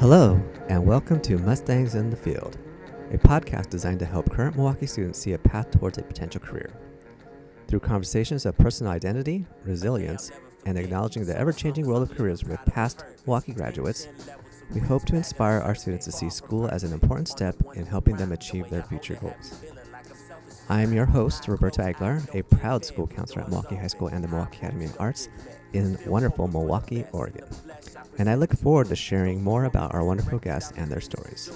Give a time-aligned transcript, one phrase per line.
[0.00, 2.56] Hello, and welcome to Mustangs in the Field,
[3.12, 6.72] a podcast designed to help current Milwaukie students see a path towards a potential career.
[7.68, 10.32] Through conversations of personal identity, resilience,
[10.64, 14.08] and acknowledging the ever changing world of careers with past Milwaukie graduates,
[14.72, 18.16] we hope to inspire our students to see school as an important step in helping
[18.16, 19.62] them achieve their future goals.
[20.70, 24.24] I am your host, Roberto Aguilar, a proud school counselor at Milwaukie High School and
[24.24, 25.28] the Milwaukie Academy of Arts
[25.72, 27.44] in wonderful Milwaukie, Oregon.
[28.18, 31.50] And I look forward to sharing more about our wonderful guests and their stories.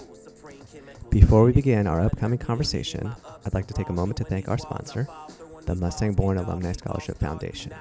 [1.10, 3.14] Before we begin our upcoming conversation,
[3.44, 5.06] I'd like to take a moment to thank our sponsor,
[5.64, 7.72] the Mustang Born Alumni Scholarship Foundation,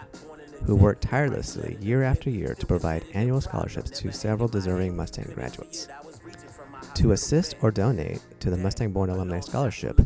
[0.66, 5.88] who work tirelessly year after year to provide annual scholarships to several deserving Mustang graduates.
[6.96, 10.00] To assist or donate to the Mustang Born Alumni Scholarship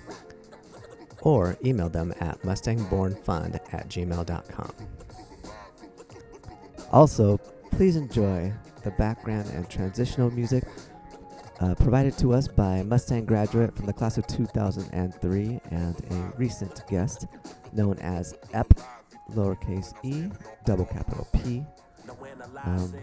[1.22, 4.74] or email them at mustangbornfund at gmail.com.
[6.92, 7.38] Also,
[7.72, 8.52] please enjoy
[8.84, 10.66] the background and transitional music
[11.62, 16.84] uh, provided to us by Mustang graduate from the class of 2003 and a recent
[16.90, 17.28] guest
[17.72, 18.68] known as EP,
[19.32, 20.30] lowercase e,
[20.66, 21.64] double capital P.
[22.64, 22.94] Um,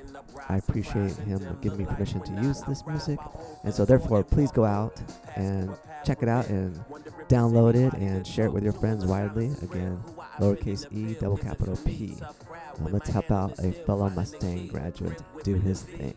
[0.49, 3.19] I appreciate him giving me permission to use this music,
[3.65, 5.01] and so therefore, please go out
[5.37, 6.79] and check it out and
[7.29, 9.53] download it and share it with your friends widely.
[9.63, 10.03] Again,
[10.39, 12.17] lowercase e, double capital P.
[12.79, 16.15] Um, let's help out a fellow Mustang graduate do his thing.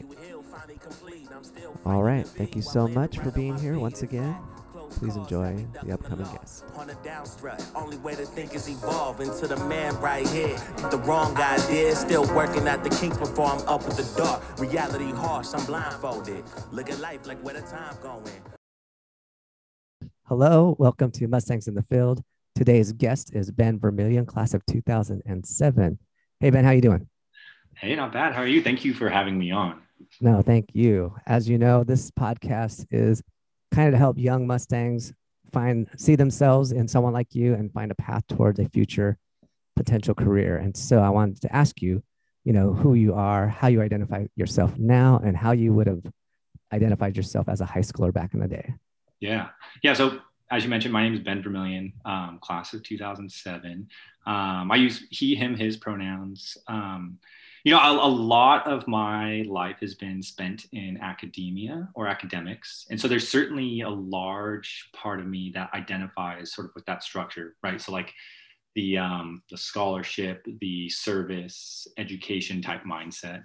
[1.85, 4.35] All right, thank you so much for being here once again.
[4.97, 6.65] Please enjoy the upcoming guest.
[6.75, 10.55] On a downstrut, only way to think is evolve into the man right here.
[10.91, 14.41] The wrong idea, still working at the kinks before I'm up with the dark.
[14.59, 16.43] Reality harsh, I'm blindfolded.
[16.71, 18.41] Look at life like where the time going.
[20.27, 22.23] Hello, welcome to Mustangs in the Field.
[22.55, 25.97] Today's guest is Ben Vermillion, class of 2007.
[26.39, 27.07] Hey Ben, how you doing?
[27.75, 28.33] Hey, not bad.
[28.33, 28.61] How are you?
[28.61, 29.81] Thank you for having me on.
[30.21, 31.15] No, thank you.
[31.25, 33.23] As you know, this podcast is
[33.73, 35.13] kind of to help young Mustangs
[35.51, 39.17] find see themselves in someone like you and find a path towards a future
[39.75, 40.57] potential career.
[40.57, 42.03] And so I wanted to ask you,
[42.43, 46.03] you know, who you are, how you identify yourself now, and how you would have
[46.71, 48.73] identified yourself as a high schooler back in the day.
[49.19, 49.49] Yeah.
[49.81, 49.93] Yeah.
[49.93, 50.19] So
[50.51, 53.87] as you mentioned, my name is Ben Vermillion, um, class of 2007.
[54.25, 56.57] Um, I use he, him, his pronouns.
[56.67, 57.19] Um,
[57.63, 62.85] you know, a, a, lot of my life has been spent in academia or academics.
[62.89, 67.03] And so there's certainly a large part of me that identifies sort of with that
[67.03, 67.79] structure, right?
[67.79, 68.13] So like
[68.75, 73.43] the, um, the scholarship, the service, education type mindset.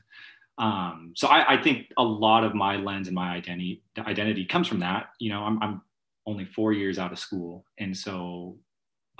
[0.58, 4.66] Um, so I, I, think a lot of my lens and my identity identity comes
[4.66, 5.10] from that.
[5.20, 5.82] You know, I'm, I'm
[6.26, 8.56] only four years out of school, and so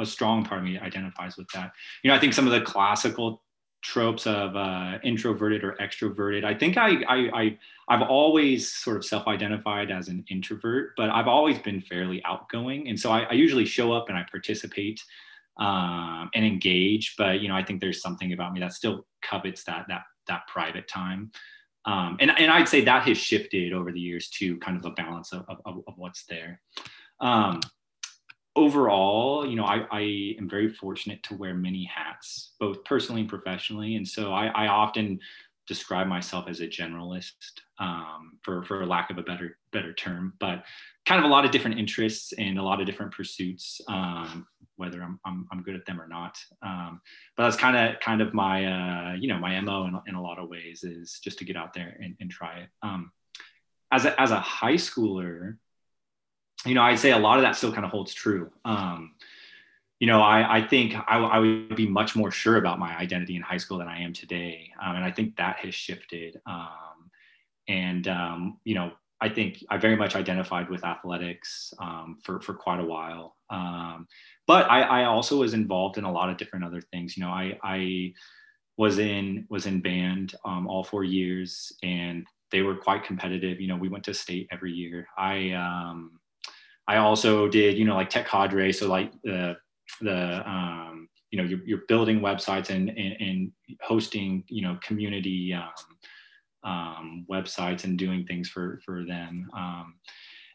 [0.01, 1.71] a strong part of me identifies with that.
[2.03, 3.43] You know, I think some of the classical
[3.83, 6.45] tropes of uh, introverted or extroverted.
[6.45, 7.59] I think I, I, I
[7.89, 12.99] I've always sort of self-identified as an introvert, but I've always been fairly outgoing, and
[12.99, 15.01] so I, I usually show up and I participate
[15.59, 17.15] um, and engage.
[17.17, 20.47] But you know, I think there's something about me that still covets that that that
[20.49, 21.31] private time.
[21.85, 24.91] Um, and, and I'd say that has shifted over the years to kind of a
[24.91, 26.61] balance of, of, of what's there.
[27.21, 27.61] Um,
[28.59, 30.01] overall, you know, I, I,
[30.37, 33.95] am very fortunate to wear many hats, both personally and professionally.
[33.95, 35.21] And so I, I often
[35.69, 37.35] describe myself as a generalist,
[37.79, 40.65] um, for, for lack of a better, better term, but
[41.07, 45.01] kind of a lot of different interests and a lot of different pursuits, um, whether
[45.03, 46.37] I'm, I'm, I'm, good at them or not.
[46.61, 47.01] Um,
[47.37, 50.23] but that's kind of, kind of my, uh, you know, my MO in, in a
[50.23, 52.69] lot of ways is just to get out there and, and try it.
[52.83, 53.13] Um,
[53.93, 55.57] as a, as a high schooler,
[56.65, 58.51] you know, I'd say a lot of that still kind of holds true.
[58.65, 59.15] Um,
[60.01, 63.35] you know, I, I think I, I, would be much more sure about my identity
[63.35, 64.71] in high school than I am today.
[64.83, 66.41] Um, and I think that has shifted.
[66.47, 67.11] Um,
[67.67, 72.55] and, um, you know, I think I very much identified with athletics um, for, for
[72.55, 73.37] quite a while.
[73.51, 74.07] Um,
[74.47, 77.17] but I, I, also was involved in a lot of different other things.
[77.17, 78.13] You know, I, I
[78.77, 83.61] was in was in band um, all four years and they were quite competitive.
[83.61, 85.09] You know, we went to state every year.
[85.19, 85.53] I,
[86.89, 88.73] I also did, you know, like tech cadre.
[88.73, 89.57] So like the,
[90.01, 93.53] the, um, you know, you're, you're building websites and, and, and,
[93.83, 95.69] hosting, you know, community um,
[96.65, 99.51] um, websites and doing things for, for them.
[99.55, 99.95] Um,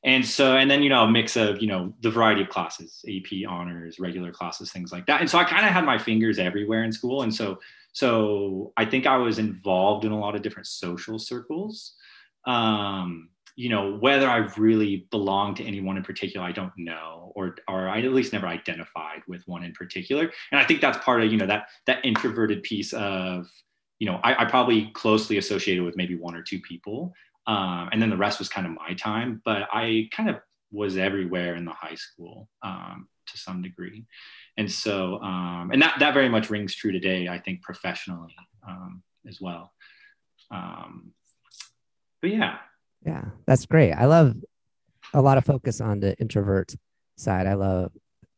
[0.04, 3.06] and so, and then, you know, a mix of, you know, the variety of classes,
[3.08, 5.22] AP honors, regular classes, things like that.
[5.22, 7.22] And so I kind of had my fingers everywhere in school.
[7.22, 7.60] And so,
[7.94, 11.94] so I think I was involved in a lot of different social circles.
[12.46, 17.56] Um, you know whether i've really belong to anyone in particular i don't know or
[17.68, 20.32] or i at least never identified with one in particular.
[20.52, 23.50] And i think that's part of you know that that introverted piece of
[24.00, 27.14] you know i, I probably closely associated with maybe one or two people
[27.46, 30.38] um, and then the rest was kind of my time but i kind of
[30.72, 34.06] was everywhere in the high school um, to some degree.
[34.58, 38.36] And so um, and that that very much rings true today i think professionally
[38.68, 39.72] um, as well.
[40.52, 41.14] Um,
[42.22, 42.58] but yeah
[43.06, 43.94] yeah, that's great.
[43.94, 44.36] I love
[45.14, 46.76] a lot of focus on the introvert
[47.18, 47.48] side.
[47.48, 47.92] I love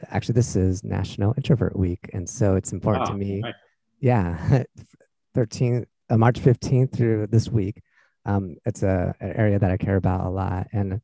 [0.10, 3.42] actually this is National Introvert Week, and so it's important to me.
[3.44, 3.56] Right.
[4.00, 4.64] Yeah,
[5.36, 7.82] 13 uh, March 15th through this week.
[8.26, 11.00] Um, it's a an area that I care about a lot, and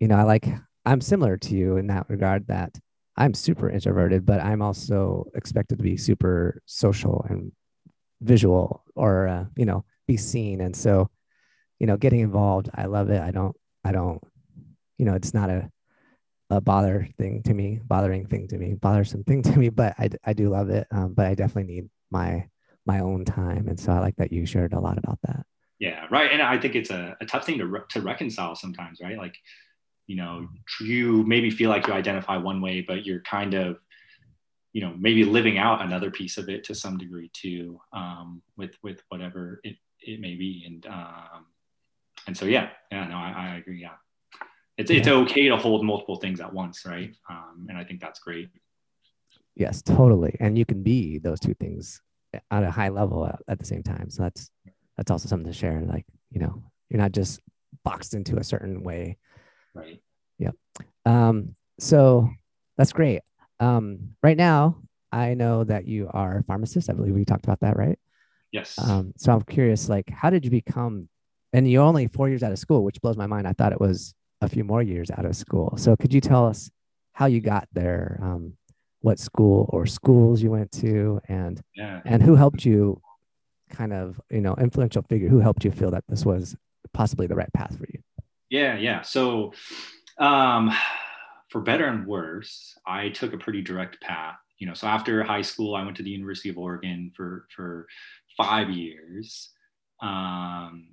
[0.00, 0.46] you know, I like
[0.84, 2.76] I'm similar to you in that regard that
[3.16, 7.52] I'm super introverted, but I'm also expected to be super social and
[8.20, 11.10] visual, or uh, you know, be seen, and so
[11.78, 12.70] you know, getting involved.
[12.74, 13.20] I love it.
[13.20, 14.22] I don't, I don't,
[14.98, 15.70] you know, it's not a,
[16.48, 20.08] a bother thing to me, bothering thing to me, bothersome thing to me, but I,
[20.24, 20.86] I do love it.
[20.90, 22.48] Um, but I definitely need my,
[22.86, 23.68] my own time.
[23.68, 25.44] And so I like that you shared a lot about that.
[25.78, 26.06] Yeah.
[26.10, 26.30] Right.
[26.30, 29.18] And I think it's a, a tough thing to, re- to reconcile sometimes, right?
[29.18, 29.34] Like,
[30.06, 30.48] you know,
[30.80, 33.78] you maybe feel like you identify one way, but you're kind of,
[34.72, 38.76] you know, maybe living out another piece of it to some degree too, um, with,
[38.82, 40.62] with whatever it, it may be.
[40.64, 41.46] And, um,
[42.26, 43.90] and so yeah yeah no i, I agree yeah.
[44.78, 44.98] It's, yeah.
[44.98, 47.14] it's okay to hold multiple things at once right?
[47.30, 48.50] Um, and i think that's great.
[49.54, 50.36] Yes totally.
[50.38, 52.02] And you can be those two things
[52.50, 54.10] at a high level at, at the same time.
[54.10, 54.50] So that's
[54.96, 57.40] that's also something to share like you know you're not just
[57.84, 59.16] boxed into a certain way.
[59.74, 60.00] Right.
[60.38, 60.54] Yep.
[61.06, 62.28] Um, so
[62.76, 63.22] that's great.
[63.60, 64.82] Um, right now
[65.12, 66.90] i know that you are a pharmacist.
[66.90, 67.98] I believe we talked about that right?
[68.52, 68.78] Yes.
[68.78, 71.08] Um, so i'm curious like how did you become
[71.52, 73.46] and you're only four years out of school, which blows my mind.
[73.46, 75.74] I thought it was a few more years out of school.
[75.76, 76.70] So could you tell us
[77.12, 78.54] how you got there, um,
[79.00, 82.00] what school or schools you went to, and yeah.
[82.04, 83.00] and who helped you,
[83.70, 86.56] kind of you know influential figure who helped you feel that this was
[86.92, 88.00] possibly the right path for you?
[88.50, 89.02] Yeah, yeah.
[89.02, 89.52] So,
[90.18, 90.72] um,
[91.50, 94.36] for better and worse, I took a pretty direct path.
[94.58, 97.86] You know, so after high school, I went to the University of Oregon for for
[98.36, 99.50] five years.
[100.02, 100.88] Um,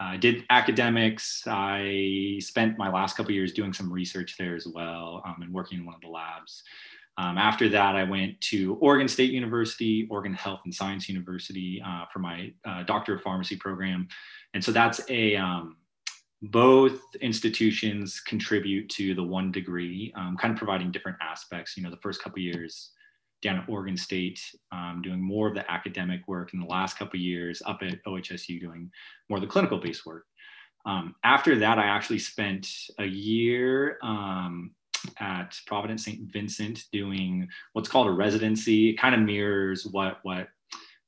[0.00, 1.42] I did academics.
[1.46, 5.78] I spent my last couple years doing some research there as well um, and working
[5.78, 6.62] in one of the labs.
[7.16, 12.04] Um, after that, I went to Oregon State University, Oregon Health and Science University uh,
[12.12, 14.06] for my uh, Doctor of Pharmacy program.
[14.54, 15.78] And so that's a, um,
[16.42, 21.76] both institutions contribute to the one degree, um, kind of providing different aspects.
[21.76, 22.92] You know, the first couple years,
[23.42, 24.40] down at Oregon State,
[24.72, 28.60] um, doing more of the academic work in the last couple years, up at OHSU
[28.60, 28.90] doing
[29.28, 30.24] more of the clinical based work.
[30.86, 32.68] Um, after that, I actually spent
[32.98, 34.70] a year um,
[35.20, 36.32] at Providence St.
[36.32, 38.90] Vincent doing what's called a residency.
[38.90, 40.48] It kind of mirrors what what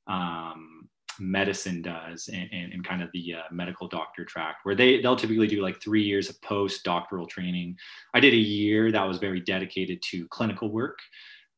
[0.07, 0.89] um,
[1.19, 5.61] medicine does in, kind of the uh, medical doctor track, where they they'll typically do
[5.61, 7.75] like three years of post doctoral training.
[8.13, 10.99] I did a year that was very dedicated to clinical work.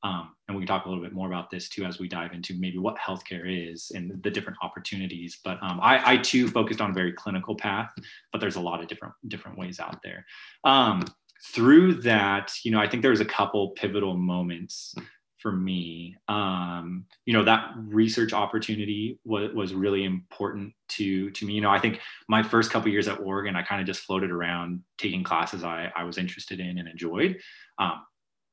[0.04, 2.34] Um, and we can talk a little bit more about this too as we dive
[2.34, 5.40] into maybe what healthcare is and the different opportunities.
[5.44, 7.90] But um, I, I, too focused on a very clinical path,
[8.32, 10.26] but there's a lot of different different ways out there.
[10.66, 11.06] Um,
[11.46, 14.96] through that, you know, I think there was a couple pivotal moments
[15.40, 16.16] for me.
[16.30, 21.54] Um, you know, that research opportunity was, was really important to to me.
[21.54, 24.32] You know, I think my first couple years at Oregon, I kind of just floated
[24.32, 27.40] around taking classes I, I was interested in and enjoyed.
[27.78, 28.02] Um,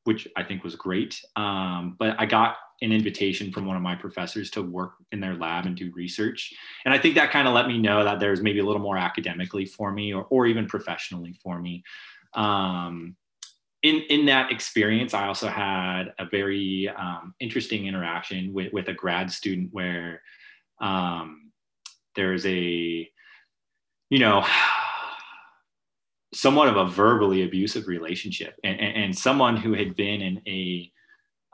[0.04, 1.20] which I think was great.
[1.36, 5.34] Um, but I got an invitation from one of my professors to work in their
[5.34, 6.52] lab and do research.
[6.84, 8.96] And I think that kind of let me know that there's maybe a little more
[8.96, 11.82] academically for me or, or even professionally for me.
[12.34, 13.16] Um,
[13.82, 18.94] in, in that experience, I also had a very um, interesting interaction with, with a
[18.94, 20.22] grad student where
[20.80, 21.52] um,
[22.16, 23.10] there's a,
[24.10, 24.44] you know,
[26.32, 30.90] somewhat of a verbally abusive relationship and, and, and someone who had been in a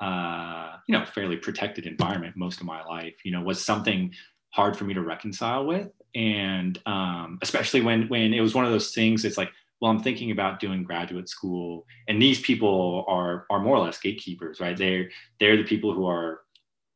[0.02, 4.12] uh, you know fairly protected environment most of my life you know was something
[4.50, 5.90] hard for me to reconcile with.
[6.14, 10.02] And um, especially when when it was one of those things it's like well i'm
[10.02, 14.76] thinking about doing graduate school and these people are are more or less gatekeepers right?
[14.76, 16.40] They're they're the people who are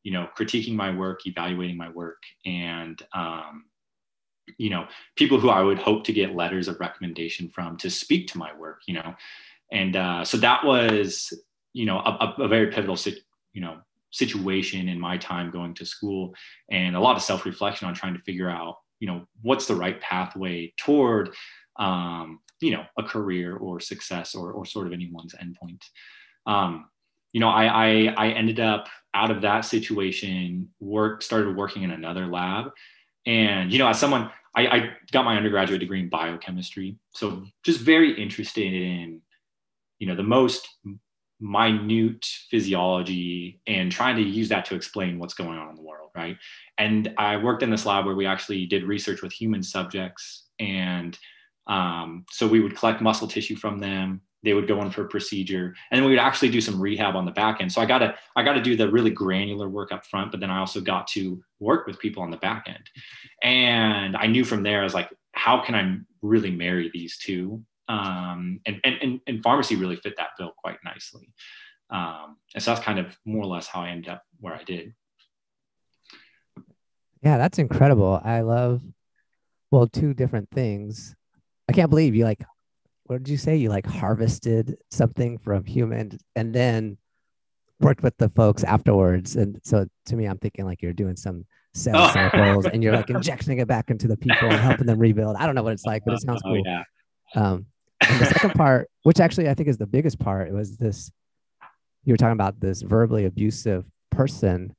[0.03, 3.65] you know critiquing my work evaluating my work and um,
[4.57, 8.27] you know people who i would hope to get letters of recommendation from to speak
[8.27, 9.13] to my work you know
[9.71, 11.31] and uh, so that was
[11.73, 12.97] you know a, a very pivotal
[13.53, 13.77] you know
[14.11, 16.33] situation in my time going to school
[16.69, 20.01] and a lot of self-reflection on trying to figure out you know what's the right
[20.01, 21.33] pathway toward
[21.79, 25.81] um, you know, a career or success or, or sort of anyone's endpoint.
[26.45, 26.89] Um,
[27.33, 31.91] you know, I, I, I ended up out of that situation, work started working in
[31.91, 32.71] another lab.
[33.25, 36.97] And, you know, as someone, I, I got my undergraduate degree in biochemistry.
[37.11, 39.21] So just very interested in,
[39.99, 40.67] you know, the most
[41.39, 46.11] minute physiology and trying to use that to explain what's going on in the world,
[46.15, 46.37] right?
[46.77, 50.45] And I worked in this lab where we actually did research with human subjects.
[50.59, 51.17] And
[51.67, 54.21] um, so we would collect muscle tissue from them.
[54.43, 57.15] They would go in for a procedure, and then we would actually do some rehab
[57.15, 57.71] on the back end.
[57.71, 60.39] So I got to I got to do the really granular work up front, but
[60.39, 62.89] then I also got to work with people on the back end.
[63.43, 67.63] And I knew from there, I was like, how can I really marry these two?
[67.87, 71.27] Um, and, and, and, pharmacy really fit that bill quite nicely.
[71.89, 74.63] Um, and so that's kind of more or less how I ended up where I
[74.63, 74.93] did.
[77.21, 78.21] Yeah, that's incredible.
[78.23, 78.81] I love,
[79.71, 81.15] well, two different things.
[81.67, 82.43] I can't believe you like,
[83.11, 83.57] what did you say?
[83.57, 86.97] You like harvested something from human and then
[87.81, 89.35] worked with the folks afterwards.
[89.35, 92.11] And so to me, I'm thinking like you're doing some cell oh.
[92.13, 95.35] samples and you're like injecting it back into the people and helping them rebuild.
[95.35, 96.63] I don't know what it's like, but it sounds oh, cool.
[96.65, 96.83] yeah.
[97.35, 97.65] Um,
[97.99, 101.11] and the second part, which actually I think is the biggest part, was this
[102.05, 104.73] you were talking about this verbally abusive person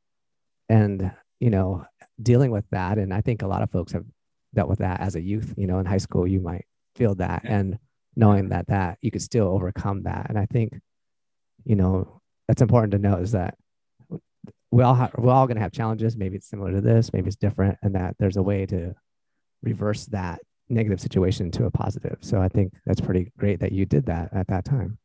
[0.70, 1.84] and, you know,
[2.22, 2.96] dealing with that.
[2.96, 4.06] And I think a lot of folks have
[4.54, 6.64] dealt with that as a youth, you know, in high school, you might
[6.96, 7.78] feel that and
[8.16, 10.26] knowing that that you could still overcome that.
[10.28, 10.78] And I think,
[11.64, 13.56] you know, that's important to know is that
[14.70, 16.16] we all have, we're all going to have challenges.
[16.16, 18.94] Maybe it's similar to this, maybe it's different, and that there's a way to
[19.62, 22.16] reverse that negative situation to a positive.
[22.20, 24.98] So I think that's pretty great that you did that at that time.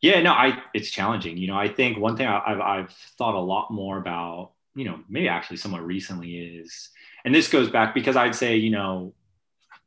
[0.00, 1.36] Yeah, no, I it's challenging.
[1.36, 5.00] You know, I think one thing I've I've thought a lot more about, you know,
[5.08, 6.90] maybe actually somewhat recently is,
[7.24, 9.14] and this goes back because I'd say, you know,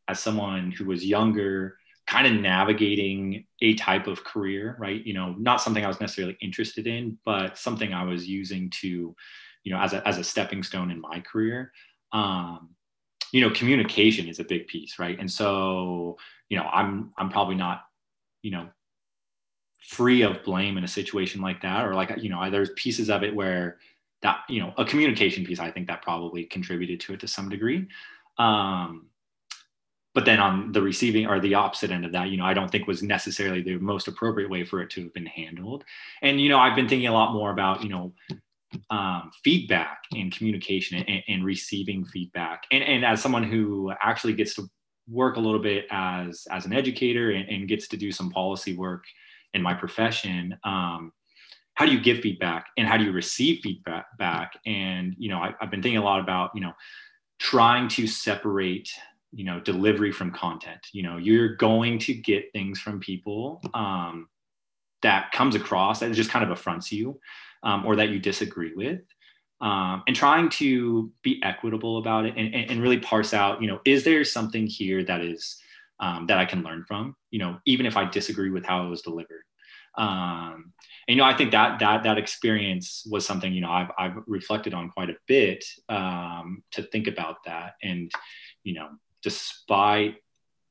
[0.10, 1.78] as someone who was younger,
[2.08, 5.06] kind of navigating a type of career, right?
[5.06, 9.16] You know, not something I was necessarily interested in, but something I was using to,
[9.64, 11.72] you know, as a as a stepping stone in my career.
[12.14, 12.70] Um,
[13.32, 16.18] you know communication is a big piece right and so
[16.50, 17.86] you know i'm i'm probably not
[18.42, 18.68] you know
[19.86, 23.24] free of blame in a situation like that or like you know there's pieces of
[23.24, 23.78] it where
[24.22, 27.50] that you know a communication piece i think that probably contributed to it to some
[27.50, 27.88] degree
[28.38, 29.08] um
[30.18, 32.72] but then on the receiving or the opposite end of that you know i don't
[32.72, 35.84] think was necessarily the most appropriate way for it to have been handled
[36.24, 38.12] and you know i've been thinking a lot more about you know
[38.90, 42.64] um, feedback and communication and, and, receiving feedback.
[42.70, 44.70] And, and as someone who actually gets to
[45.10, 48.76] work a little bit as, as an educator and, and gets to do some policy
[48.76, 49.06] work
[49.54, 51.14] in my profession, um,
[51.76, 54.52] how do you give feedback and how do you receive feedback back?
[54.66, 56.74] And, you know, I, I've been thinking a lot about, you know,
[57.40, 58.90] trying to separate
[59.32, 60.88] you know delivery from content.
[60.94, 64.28] You know you're going to get things from people um,
[65.02, 67.20] that comes across that just kind of affronts you
[67.64, 69.02] um, or that you disagree with
[69.62, 73.80] um, and trying to be equitable about it and, and, really parse out you know
[73.86, 75.58] is there something here that is
[76.00, 78.90] um, that i can learn from you know even if i disagree with how it
[78.90, 79.44] was delivered.
[79.98, 80.74] Um,
[81.08, 84.18] and you know i think that that that experience was something you know i've, I've
[84.28, 88.12] reflected on quite a bit um, to think about that and
[88.64, 88.90] you know
[89.28, 90.16] despite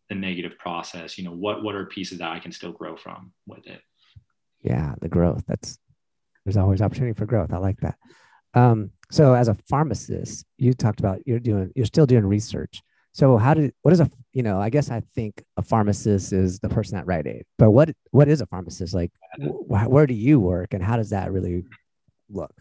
[0.08, 3.32] the negative process you know what what are pieces that i can still grow from
[3.46, 3.80] with it
[4.62, 5.78] yeah the growth that's
[6.46, 7.52] there's always opportunity for growth.
[7.52, 7.96] I like that.
[8.54, 12.80] Um, so as a pharmacist, you talked about you're doing you're still doing research.
[13.12, 16.60] So how did what is a you know I guess I think a pharmacist is
[16.60, 19.10] the person at Rite Aid, but what what is a pharmacist like?
[19.38, 21.64] Wh- where do you work, and how does that really
[22.30, 22.54] look?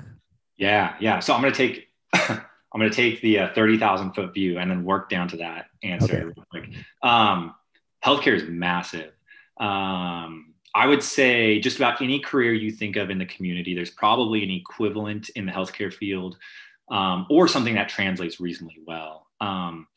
[0.57, 1.19] Yeah, yeah.
[1.19, 1.87] So I'm gonna take
[2.75, 5.67] I'm gonna take the uh, thirty thousand foot view and then work down to that
[5.81, 6.33] answer.
[6.53, 6.75] Okay.
[7.01, 7.55] Um,
[8.03, 9.13] healthcare is massive.
[9.57, 13.91] Um, I would say just about any career you think of in the community, there's
[13.91, 16.37] probably an equivalent in the healthcare field
[16.91, 19.27] um, or something that translates reasonably well.
[19.39, 19.87] Um,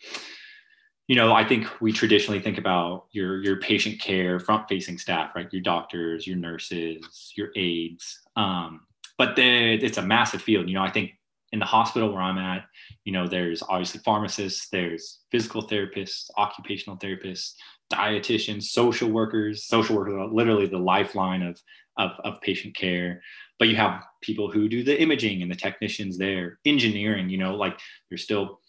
[1.08, 5.34] you know, I think we traditionally think about your your patient care, front facing staff,
[5.34, 5.52] right?
[5.52, 8.20] Your doctors, your nurses, your aides.
[8.36, 8.82] Um,
[9.16, 10.68] but the, it's a massive field.
[10.68, 11.17] You know, I think
[11.52, 12.64] in the hospital where I'm at,
[13.04, 17.54] you know, there's obviously pharmacists, there's physical therapists, occupational therapists,
[17.92, 19.64] dietitians, social workers.
[19.64, 21.60] Social workers are literally the lifeline of,
[21.96, 23.22] of, of patient care.
[23.58, 27.56] But you have people who do the imaging and the technicians there, engineering, you know,
[27.56, 27.78] like
[28.08, 28.60] there's still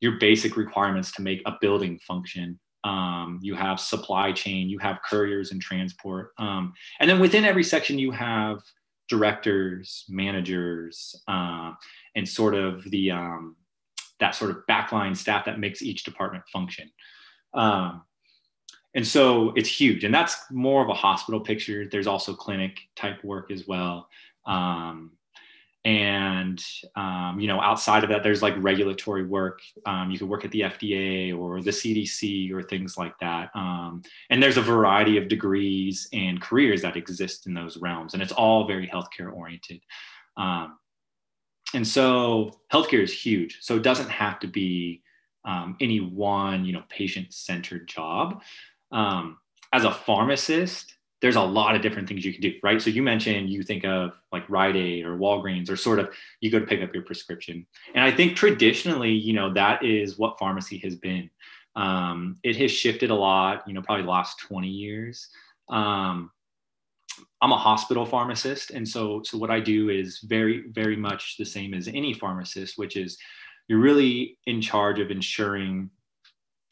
[0.00, 2.58] your basic requirements to make a building function.
[2.82, 6.32] Um, you have supply chain, you have couriers and transport.
[6.38, 8.58] Um, and then within every section, you have
[9.08, 11.72] directors, managers, uh,
[12.16, 13.56] and sort of the um,
[14.20, 16.90] that sort of backline staff that makes each department function.
[17.52, 18.02] Um,
[18.94, 20.04] and so it's huge.
[20.04, 21.88] And that's more of a hospital picture.
[21.90, 24.08] There's also clinic type work as well.
[24.46, 25.12] Um,
[25.84, 26.64] and
[26.96, 29.60] um, you know outside of that there's like regulatory work.
[29.84, 33.50] Um, you could work at the fda or the cdc or things like that.
[33.54, 38.22] Um, and there's a variety of degrees and careers that exist in those realms and
[38.22, 39.80] it's all very healthcare oriented.
[40.36, 40.78] Um,
[41.74, 43.58] and so healthcare is huge.
[43.60, 45.02] So it doesn't have to be
[45.44, 48.42] um, any one you know patient centered job.
[48.90, 49.38] Um,
[49.72, 50.93] as a pharmacist
[51.24, 52.82] there's a lot of different things you can do right?
[52.82, 56.10] So you mentioned you think of like rite aid or walgreens or sort of
[56.42, 57.66] you go to pick up your prescription.
[57.94, 61.30] And i think traditionally you know that is what pharmacy has been.
[61.76, 65.30] Um, it has shifted a lot you know probably the last 20 years.
[65.70, 66.30] Um,
[67.40, 71.44] i'm a hospital pharmacist and so so what i do is very very much the
[71.44, 73.16] same as any pharmacist which is
[73.68, 75.88] you're really in charge of ensuring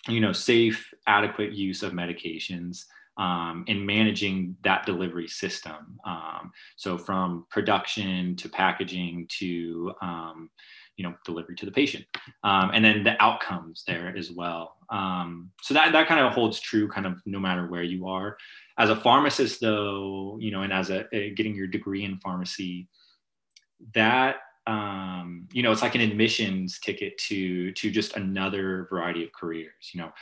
[0.09, 2.85] you know safe adequate use of medications
[3.19, 10.51] um, and managing that delivery system um, so from production to packaging to um,
[10.97, 12.05] you know delivery to the patient
[12.45, 16.61] um, and then the outcomes there as well um, so that that kind of holds
[16.61, 18.37] true kind of no matter where you are
[18.79, 22.89] as a pharmacist though you know and as a, a getting your degree in pharmacy
[23.95, 29.33] that um, you know, it's like an admissions ticket to to just another variety of
[29.33, 29.91] careers.
[29.93, 30.13] You know,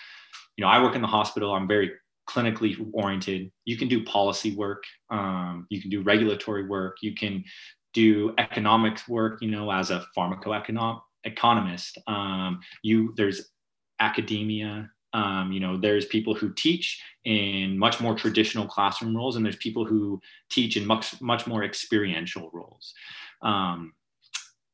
[0.57, 1.53] you know, I work in the hospital.
[1.53, 1.93] I'm very
[2.33, 3.51] clinically oriented.
[3.65, 4.83] You can do policy work.
[5.11, 6.95] Um, you can do regulatory work.
[7.03, 7.45] You can
[7.93, 9.43] do economics work.
[9.43, 11.01] You know, as a pharmacoeconomist.
[11.25, 13.51] Economist, um, you there's
[13.99, 14.91] academia.
[15.13, 16.87] Um, you know, there's people who teach
[17.25, 20.19] in much more traditional classroom roles, and there's people who
[20.49, 22.95] teach in much much more experiential roles.
[23.43, 23.93] Um,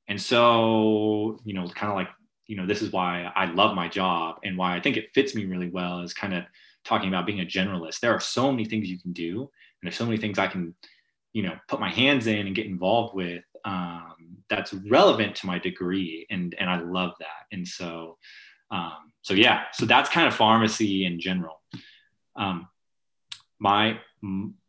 [0.09, 2.11] and so, you know, kind of like,
[2.47, 5.35] you know, this is why I love my job and why I think it fits
[5.35, 6.45] me really well is kind of
[6.87, 8.01] talking about being a generalist.
[8.01, 10.75] There are so many things you can do, and there's so many things I can,
[11.33, 14.14] you know, put my hands in and get involved with um,
[14.49, 17.46] that's relevant to my degree, and and I love that.
[17.53, 18.16] And so,
[18.70, 21.61] um, so yeah, so that's kind of pharmacy in general.
[22.37, 22.68] Um,
[23.59, 23.99] my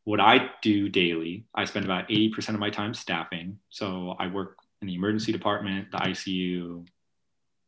[0.03, 3.60] what I do daily, I spend about 80% of my time staffing.
[3.69, 6.88] So I work in the emergency department, the ICU,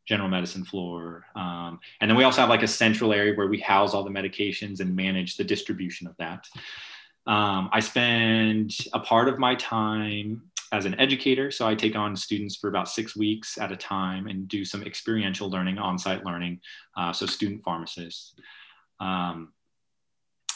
[0.09, 1.23] general medicine floor.
[1.35, 4.09] Um, and then we also have like a central area where we house all the
[4.09, 6.47] medications and manage the distribution of that.
[7.27, 10.41] Um, I spend a part of my time
[10.71, 11.51] as an educator.
[11.51, 14.81] So I take on students for about six weeks at a time and do some
[14.81, 16.61] experiential learning, on site learning.
[16.97, 18.33] Uh, so student pharmacists.
[18.99, 19.53] Um,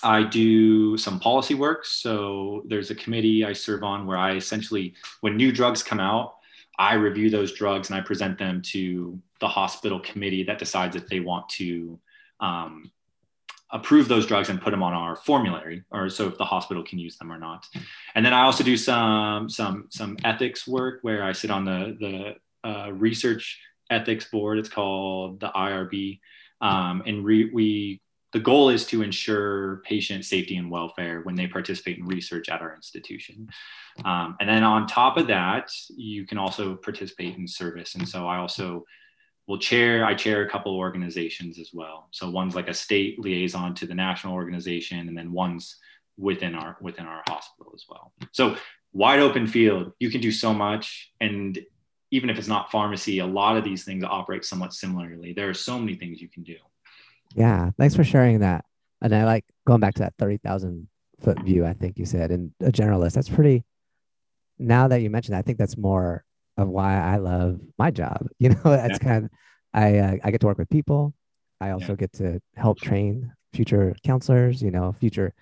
[0.01, 1.85] I do some policy work.
[1.85, 6.37] So there's a committee I serve on where I essentially, when new drugs come out,
[6.79, 11.07] I review those drugs and I present them to the hospital committee that decides if
[11.07, 11.99] they want to
[12.39, 12.91] um,
[13.73, 16.99] approve those drugs and put them on our formulary, or so if the hospital can
[16.99, 17.67] use them or not.
[18.15, 21.97] And then I also do some some some ethics work where I sit on the
[22.63, 23.59] the uh, research
[23.89, 24.59] ethics board.
[24.59, 26.19] It's called the IRB,
[26.61, 27.99] um, and re- we
[28.33, 32.61] the goal is to ensure patient safety and welfare when they participate in research at
[32.61, 33.47] our institution.
[34.03, 37.95] Um, and then on top of that, you can also participate in service.
[37.95, 38.85] And so I also
[39.47, 42.07] will chair, I chair a couple organizations as well.
[42.11, 45.77] So one's like a state liaison to the national organization, and then one's
[46.17, 48.13] within our within our hospital as well.
[48.31, 48.55] So
[48.93, 51.11] wide open field, you can do so much.
[51.19, 51.59] And
[52.11, 55.33] even if it's not pharmacy, a lot of these things operate somewhat similarly.
[55.33, 56.57] There are so many things you can do.
[57.35, 58.65] Yeah, thanks for sharing that.
[59.01, 60.87] And I like going back to that 30,000
[61.21, 63.13] foot view, I think you said, and a generalist.
[63.13, 63.63] That's pretty,
[64.59, 66.23] now that you mentioned, that, I think that's more
[66.57, 68.27] of why I love my job.
[68.39, 69.09] You know, that's yeah.
[69.09, 69.31] kind of,
[69.73, 71.13] I, uh, I get to work with people.
[71.59, 71.95] I also yeah.
[71.95, 75.33] get to help train future counselors, you know, future,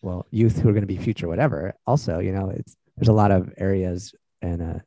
[0.00, 1.74] well, youth who are going to be future whatever.
[1.86, 4.82] Also, you know, it's, there's a lot of areas and a,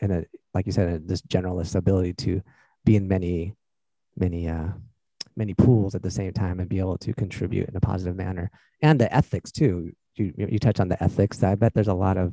[0.00, 2.42] and a, like you said, a, this generalist ability to
[2.84, 3.54] be in many,
[4.16, 4.68] many, uh,
[5.36, 8.50] many pools at the same time and be able to contribute in a positive manner.
[8.82, 9.92] And the ethics too.
[10.16, 11.42] You you touch on the ethics.
[11.42, 12.32] I bet there's a lot of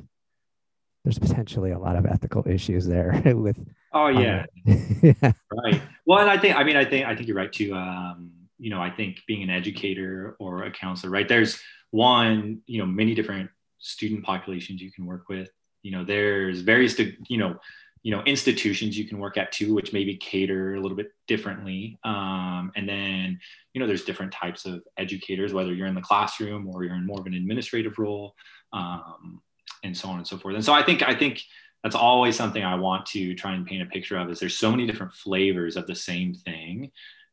[1.04, 3.58] there's potentially a lot of ethical issues there with
[3.92, 4.46] oh yeah.
[4.64, 5.32] yeah.
[5.50, 5.82] Right.
[6.06, 7.74] Well and i think i mean i think i think you're right too.
[7.74, 11.28] Um you know i think being an educator or a counselor right?
[11.28, 11.60] There's
[11.90, 15.50] one you know many different student populations you can work with.
[15.82, 17.56] You know there's various you know
[18.02, 21.98] you know institutions you can work at too which maybe cater a little bit differently.
[22.04, 23.40] Um, and then
[23.72, 27.06] you know there's different types of educators whether you're in the classroom or you're in
[27.06, 28.34] more of an administrative role
[28.72, 29.40] um,
[29.84, 30.54] and so on and so forth.
[30.54, 31.42] And so i think i think
[31.82, 34.70] that's always something i want to try and paint a picture of is there's so
[34.70, 36.92] many different flavors of the same thing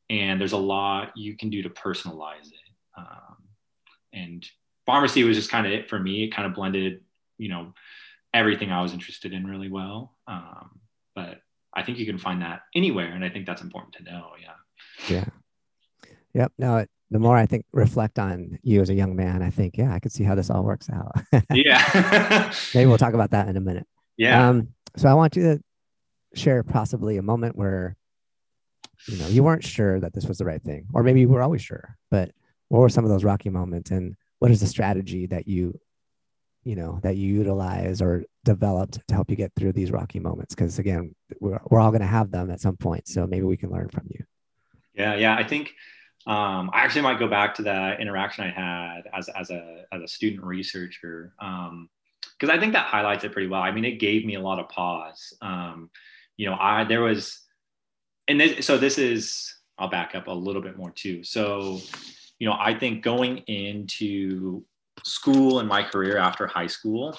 [0.09, 2.71] and there's a lot you can do to personalize it.
[2.97, 3.37] Um,
[4.11, 4.45] and
[4.85, 6.23] pharmacy was just kind of it for me.
[6.23, 7.01] It kind of blended,
[7.37, 7.73] you know,
[8.33, 10.15] everything I was interested in really well.
[10.27, 10.79] Um,
[11.15, 11.39] but
[11.73, 14.31] I think you can find that anywhere, and I think that's important to know.
[14.41, 15.15] Yeah.
[15.15, 15.25] Yeah.
[16.33, 16.51] Yep.
[16.57, 19.77] No, it, the more I think reflect on you as a young man, I think,
[19.77, 21.11] yeah, I could see how this all works out.
[21.53, 22.53] yeah.
[22.73, 23.87] Maybe we'll talk about that in a minute.
[24.17, 24.47] Yeah.
[24.47, 25.59] Um, so I want you to
[26.35, 27.95] share possibly a moment where
[29.07, 31.41] you know you weren't sure that this was the right thing, or maybe you were
[31.41, 32.31] always sure, but
[32.67, 35.79] what were some of those rocky moments and what is the strategy that you
[36.69, 40.53] you know that you utilize or developed to help you get through these rocky moments
[40.53, 43.57] because again we're, we're all going to have them at some point so maybe we
[43.57, 44.23] can learn from you
[44.93, 45.73] yeah yeah i think
[46.27, 50.01] um, I actually might go back to that interaction I had as, as, a, as
[50.03, 53.61] a student researcher because um, I think that highlights it pretty well.
[53.61, 55.33] I mean, it gave me a lot of pause.
[55.41, 55.89] Um,
[56.35, 57.39] you know, I there was,
[58.27, 61.23] and this, so this is I'll back up a little bit more too.
[61.23, 61.79] So,
[62.37, 64.65] you know, I think going into
[65.05, 67.17] school and my career after high school,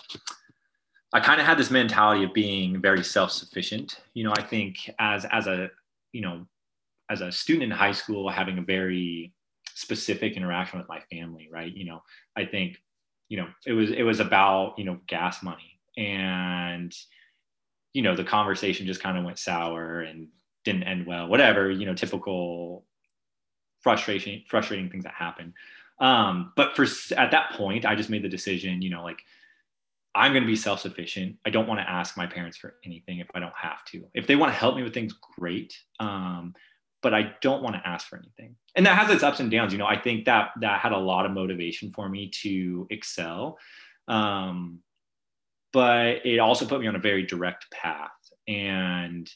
[1.12, 4.00] I kind of had this mentality of being very self-sufficient.
[4.14, 5.70] You know, I think as as a
[6.12, 6.46] you know
[7.10, 9.32] as a student in high school having a very
[9.74, 11.74] specific interaction with my family right?
[11.74, 12.02] You know
[12.36, 12.76] i think
[13.28, 15.80] you know it was it was about you know gas money.
[15.96, 16.94] And
[17.92, 20.28] you know the conversation just kind of went sour and
[20.64, 22.84] didn't end well whatever you know typical
[23.80, 25.52] frustration frustrating things that happen
[26.00, 26.86] um but for
[27.16, 29.22] at that point i just made the decision you know like
[30.14, 33.28] i'm going to be self-sufficient i don't want to ask my parents for anything if
[33.34, 36.54] i don't have to if they want to help me with things great um
[37.02, 38.56] but I don't want to ask for anything.
[38.76, 39.72] And that has its ups and downs.
[39.72, 43.58] You know, I think that that had a lot of motivation for me to excel.
[44.08, 44.80] Um,
[45.72, 48.10] but it also put me on a very direct path.
[48.48, 49.30] And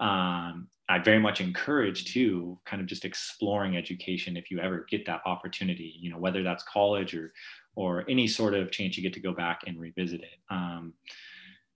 [0.00, 5.06] um, I very much encourage too, kind of just exploring education if you ever get
[5.06, 7.32] that opportunity, you know, whether that's college or
[7.74, 10.38] or any sort of chance you get to go back and revisit it.
[10.50, 10.92] Um,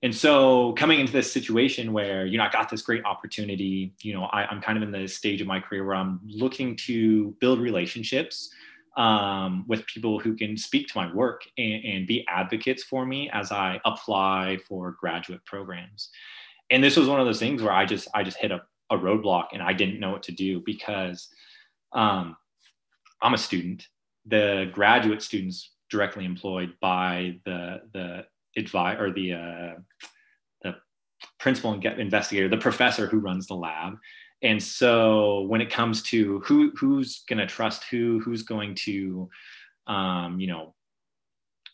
[0.02, 4.12] and so coming into this situation where you know i got this great opportunity you
[4.12, 7.34] know I, am kind of in the stage of my career where i'm looking to
[7.40, 8.50] build relationships
[8.96, 13.30] um, with people who can speak to my work and, and, be advocates for me
[13.32, 16.10] as i apply for graduate programs
[16.70, 18.96] and this was one of those things where i just i just hit a, a
[18.96, 21.28] roadblock and i didn't know what to do because
[21.92, 22.36] um,
[23.22, 23.86] i'm a student
[24.26, 28.24] the graduate students directly employed by the the
[28.56, 29.74] advise or the uh,
[30.62, 30.74] the
[31.38, 33.94] principal investigator, the professor who runs the lab.
[34.42, 39.28] And so when it comes to who who's going to trust who, who's going to,
[39.86, 40.74] um, you know,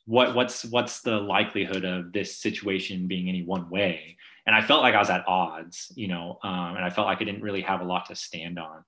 [0.06, 4.16] what what's what's the likelihood of this situation being any one way?
[4.46, 7.20] And I felt like I was at odds, you know, um, and I felt like
[7.20, 8.84] I didn't really have a lot to stand on.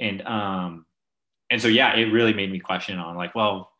[0.00, 0.86] And um,
[1.50, 3.72] and so yeah, it really made me question on like, well,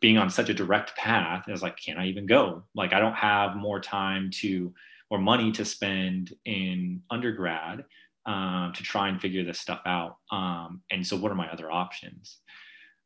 [0.00, 2.64] being on such a direct path, I was like, can I even go?
[2.74, 4.72] Like, I don't have more time to
[5.08, 7.84] or money to spend in undergrad
[8.26, 10.16] um, to try and figure this stuff out.
[10.32, 12.38] Um, and so, what are my other options?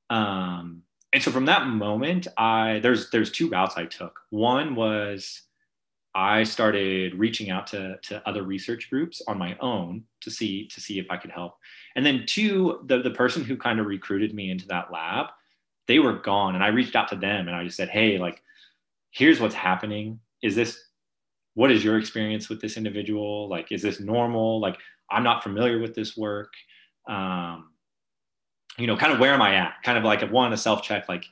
[0.09, 4.19] Um, and so, from that moment, I there's there's two routes I took.
[4.31, 5.43] One was
[6.15, 10.81] I started reaching out to, to other research groups on my own to see to
[10.81, 11.55] see if I could help.
[11.95, 15.27] And then two, the, the person who kind of recruited me into that lab
[15.87, 16.55] they were gone.
[16.55, 18.43] And i reached out to them and i just said hey like
[19.11, 20.21] here's what's happening.
[20.43, 20.79] Is this
[21.55, 23.49] what is your experience with this individual?
[23.49, 24.61] Like is this normal?
[24.61, 24.79] Like
[25.11, 26.53] i'm not familiar with this work.
[27.09, 27.71] Um,
[28.79, 29.75] you know kind of where am i at?
[29.85, 31.25] Kind of like one a self check like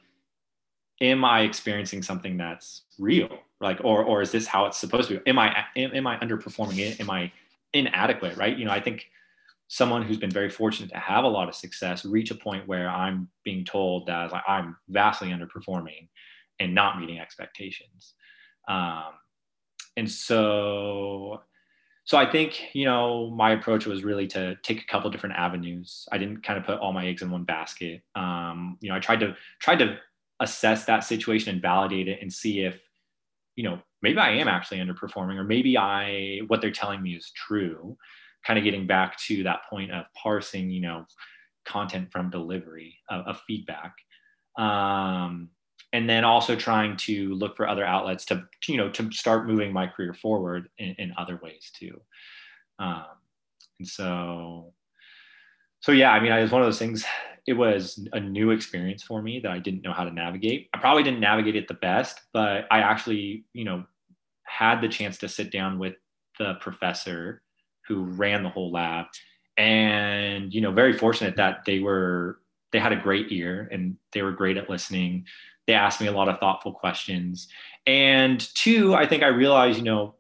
[1.01, 5.19] am i experiencing something that's real like or or is this how it's supposed to
[5.19, 7.31] be am i am, i underperforming am i
[7.73, 9.09] inadequate right you know i think
[9.69, 12.89] someone who's been very fortunate to have a lot of success reach a point where
[12.89, 16.09] I'm being told that I'm vastly underperforming
[16.59, 18.15] and not meeting expectations.
[18.67, 19.13] Um,
[19.97, 21.43] and so,
[22.05, 26.09] so I think you know my approach was really to take a couple different avenues.
[26.11, 28.01] I didn't kind of put all my eggs in one basket.
[28.15, 29.99] Um, you know, I tried to tried to
[30.41, 32.81] assess that situation and validate it and see if
[33.59, 37.33] you know maybe I am actually underperforming or maybe I what they're telling me is
[37.35, 37.97] true
[38.47, 41.05] kind of getting back to that point of parsing, you know,
[41.67, 43.95] content from delivery of, of feedback.
[44.57, 45.51] Um,
[45.93, 49.73] and then also trying to look for other outlets to, you know, to start moving
[49.73, 52.01] my career forward in, in other ways too.
[52.79, 53.05] Um,
[53.79, 54.73] and so,
[55.81, 57.05] so yeah, I mean, it was one of those things.
[57.49, 60.69] It was a new experience for me that I didn't know how to navigate.
[60.75, 63.85] I probably didn't navigate it the best, but I actually, you know,
[64.45, 65.95] had the chance to sit down with
[66.39, 67.43] the professor
[67.87, 69.07] who ran the whole lab
[69.57, 72.39] and you know very fortunate that they were
[72.71, 75.25] they had a great ear and they were great at listening.
[75.67, 77.49] They asked me a lot of thoughtful questions.
[77.87, 80.15] And two, I think I realized, you know,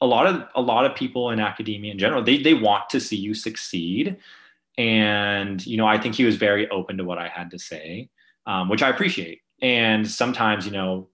[0.00, 3.00] a lot of a lot of people in academia in general, they they want to
[3.00, 4.16] see you succeed.
[4.76, 8.08] And you know, I think he was very open to what I had to say,
[8.46, 9.40] um, which I appreciate.
[9.62, 11.08] And sometimes, you know,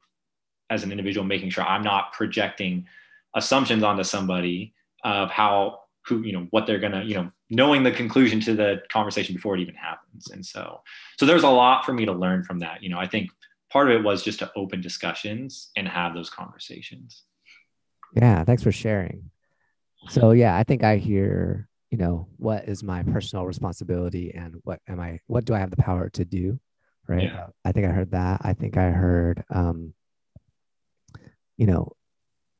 [0.70, 2.86] as an individual, making sure I'm not projecting
[3.34, 7.92] assumptions onto somebody of how who you know what they're gonna you know knowing the
[7.92, 10.30] conclusion to the conversation before it even happens.
[10.30, 10.80] And so
[11.18, 12.82] so there's a lot for me to learn from that.
[12.82, 13.30] You know i think
[13.70, 17.24] part of it was just to open discussions and have those conversations.
[18.14, 19.30] Yeah thanks for sharing.
[20.08, 24.80] So yeah i think i hear you know what is my personal responsibility and what
[24.88, 26.58] am i what do i have the power to do
[27.08, 27.46] right yeah.
[27.64, 29.92] i think i heard that i think i heard um
[31.56, 31.92] you know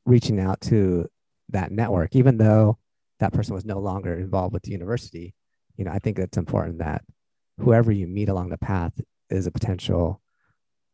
[0.05, 1.07] reaching out to
[1.49, 2.77] that network even though
[3.21, 5.33] that person was no longer involved with the university,
[5.77, 7.03] you know, I think it's important that
[7.59, 10.21] whoever you meet along the path is a potential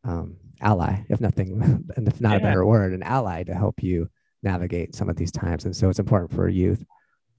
[0.04, 1.60] um, ally, if nothing,
[1.96, 2.36] and if not yeah.
[2.36, 4.08] a better word, an ally to help you
[4.42, 5.64] navigate some of these times.
[5.64, 6.84] And so it's important for youth,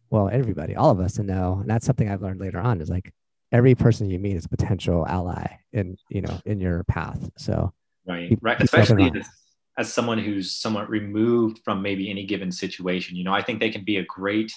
[0.09, 1.59] well, everybody, all of us to know.
[1.61, 3.13] And that's something I've learned later on is like
[3.51, 7.29] every person you meet is a potential ally in, you know, in your path.
[7.37, 7.73] So
[8.07, 8.57] right, keep, right.
[8.57, 9.29] Keep Especially as,
[9.77, 13.69] as someone who's somewhat removed from maybe any given situation, you know, I think they
[13.69, 14.51] can be a great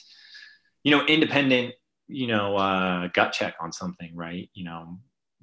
[0.85, 1.75] you know, independent,
[2.09, 4.51] you know, uh, gut check on something, right?
[4.55, 4.99] You know,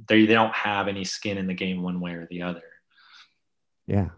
[0.07, 2.63] they, they don't have any skin in the game one way or the other.
[3.87, 4.09] Yeah.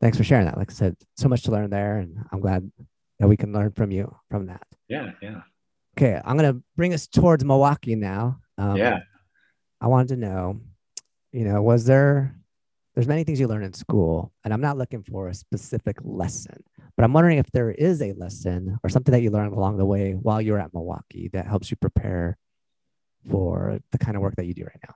[0.00, 0.58] Thanks for sharing that.
[0.58, 2.70] Like I said, so much to learn there, and I'm glad
[3.18, 4.66] that we can learn from you from that.
[4.88, 5.42] Yeah, yeah.
[5.96, 8.40] Okay, I'm gonna bring us towards Milwaukie now.
[8.56, 9.00] Um, yeah.
[9.80, 10.60] I wanted to know,
[11.32, 12.34] you know, was there
[12.94, 16.64] there's many things you learn in school, and I'm not looking for a specific lesson,
[16.96, 19.86] but I'm wondering if there is a lesson or something that you learned along the
[19.86, 22.36] way while you were at Milwaukie that helps you prepare
[23.30, 24.94] for the kind of work that you do right now.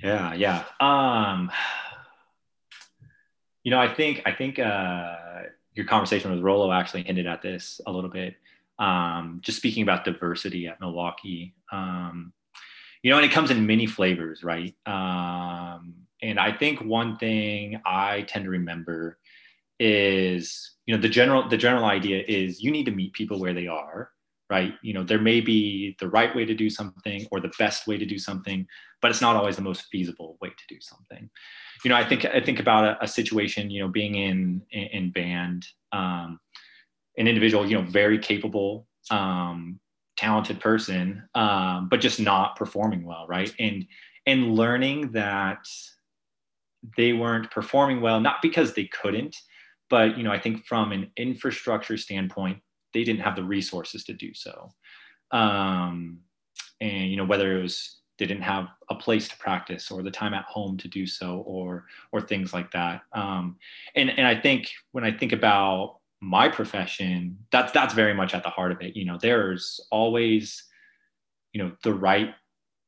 [0.00, 0.64] Yeah, yeah.
[0.80, 1.50] Um,
[3.64, 5.16] you know, I think I think uh,
[5.74, 8.36] your conversation with Rollo actually hinted at this a little bit.
[8.78, 12.32] Um, just speaking about diversity at Milwaukie, um,
[13.02, 14.74] you know, and it comes in many flavors, right?
[14.86, 19.18] Um, and I think one thing I tend to remember
[19.78, 23.54] is, you know, the general the general idea is you need to meet people where
[23.54, 24.10] they are,
[24.54, 24.74] right?
[24.82, 27.96] You know, there may be the right way to do something or the best way
[27.98, 28.64] to do something,
[29.00, 31.28] but it's not always the most feasible way to do something.
[31.82, 34.84] You know, I think I think about a, a situation, you know, being in in,
[34.98, 35.66] in band,
[36.00, 36.38] um,
[37.18, 39.80] an individual, you know, very capable, um,
[40.16, 43.52] talented person, um, but just not performing well, right?
[43.58, 43.86] And
[44.24, 45.66] and learning that
[46.96, 49.34] they weren't performing well, not because they couldn't,
[49.90, 52.58] but you know, I think from an infrastructure standpoint,
[52.94, 54.72] they didn't have the resources to do so.
[55.30, 56.20] Um,
[56.80, 60.10] and you know, whether it was they didn't have a place to practice or the
[60.10, 63.02] time at home to do so or or things like that.
[63.12, 63.56] Um,
[63.94, 68.42] and and I think when I think about my profession, that's that's very much at
[68.42, 68.96] the heart of it.
[68.96, 70.64] You know, there's always,
[71.52, 72.34] you know, the right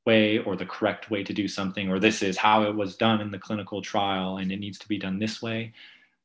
[0.07, 3.21] way or the correct way to do something, or this is how it was done
[3.21, 5.73] in the clinical trial and it needs to be done this way.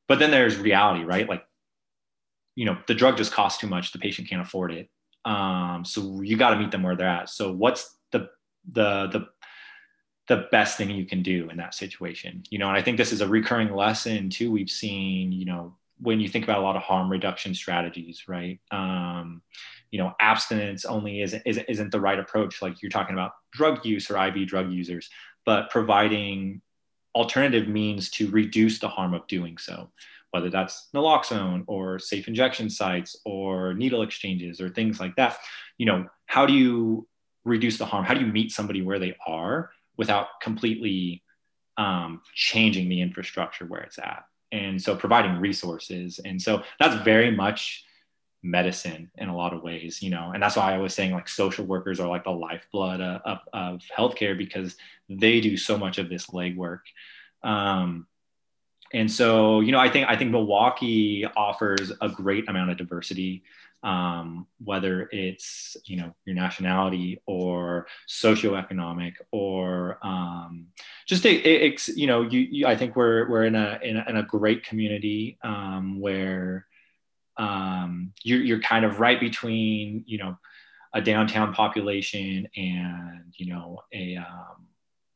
[0.06, 1.28] But then there's reality, right?
[1.28, 1.44] Like,
[2.54, 4.88] you know, the drug just costs too much, the patient can't afford it.
[5.24, 7.28] Um, so you got to meet them where they're at.
[7.28, 8.28] So what's the
[8.70, 9.26] the the
[10.28, 12.42] the best thing you can do in that situation?
[12.50, 14.50] You know, and I think this is a recurring lesson too.
[14.50, 18.60] We've seen, you know, when you think about a lot of harm reduction strategies, right?
[18.70, 19.42] Um,
[19.92, 24.10] you know abstinence only isn't, isn't the right approach like you're talking about drug use
[24.10, 25.08] or iv drug users
[25.44, 26.60] but providing
[27.14, 29.90] alternative means to reduce the harm of doing so
[30.32, 35.38] whether that's naloxone or safe injection sites or needle exchanges or things like that.
[35.78, 37.06] You know how do you
[37.44, 38.04] reduce the harm?
[38.04, 41.22] How do you meet somebody where they are without completely
[41.76, 44.24] um, changing the infrastructure where it's at?
[44.50, 46.20] And so providing resources.
[46.24, 47.84] And so that's very much
[48.42, 51.28] medicine in a lot of ways, you know, and that's why I was saying like
[51.28, 54.76] social workers are like the lifeblood of, of, of healthcare because
[55.08, 56.80] they do so much of this legwork.
[57.44, 58.06] Um,
[58.92, 63.44] and so, you know, I think I think Milwaukie offers a great amount of diversity,
[63.82, 70.66] um, whether it's you know your nationality or socioeconomic or um,
[71.06, 74.16] just it, you know you, you, I think we're we're in a in a, in
[74.16, 76.66] a great community um, where
[77.36, 80.38] um, you're, you're kind of right between, you know,
[80.94, 84.66] a downtown population and, you know, a um,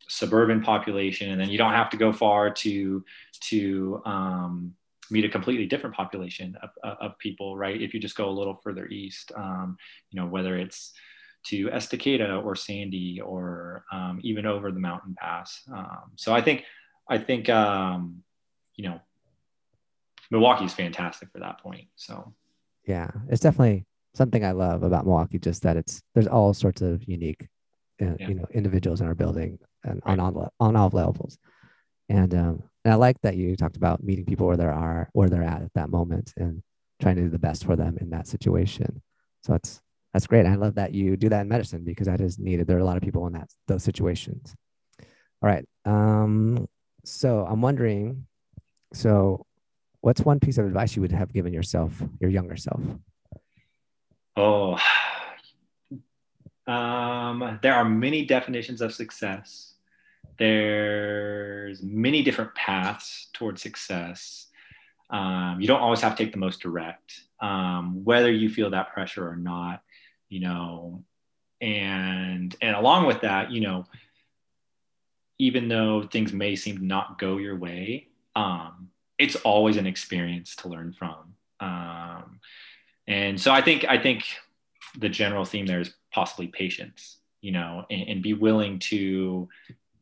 [0.08, 1.30] suburban population.
[1.30, 3.04] And then you don't have to go far to,
[3.40, 4.74] to um,
[5.10, 7.80] meet a completely different population of, of people, right?
[7.80, 9.76] If you just go a little further east, um,
[10.10, 10.92] you know, whether it's
[11.46, 15.62] to Estacada or Sandy or um, even over the mountain pass.
[15.72, 16.64] Um, so I think,
[17.08, 18.22] I think, um,
[18.74, 19.00] you know,
[20.32, 21.86] Milwaukie's fantastic for that point.
[21.94, 22.34] So,
[22.84, 27.04] yeah, it's definitely something I love about Milwaukie, just that it's, there's all sorts of
[27.08, 27.46] unique,
[28.02, 28.28] uh, yeah.
[28.28, 30.18] you know, individuals in our building and right.
[30.18, 31.38] on, all, on all levels.
[32.08, 35.28] And, um, and I like that you talked about meeting people where they are, where
[35.28, 36.62] they're at at that moment and
[37.00, 39.02] trying to do the best for them in that situation.
[39.42, 39.80] So that's,
[40.12, 40.46] that's great.
[40.46, 42.66] I love that you do that in medicine because that is needed.
[42.66, 44.54] There are a lot of people in that those situations.
[45.42, 45.66] All right.
[45.84, 46.66] Um,
[47.04, 48.26] so I'm wondering,
[48.92, 49.44] so
[50.00, 52.80] what's one piece of advice you would have given yourself, your younger self?
[54.36, 54.78] Oh,
[56.66, 59.74] um, there are many definitions of success.
[60.38, 64.46] There's many different paths towards success.
[65.10, 68.92] Um, you don't always have to take the most direct, um, whether you feel that
[68.92, 69.82] pressure or not
[70.28, 71.04] you know
[71.60, 73.84] and and along with that you know
[75.38, 80.56] even though things may seem to not go your way um, it's always an experience
[80.56, 82.40] to learn from um,
[83.06, 84.24] and so i think i think
[84.98, 89.48] the general theme there is possibly patience you know and, and be willing to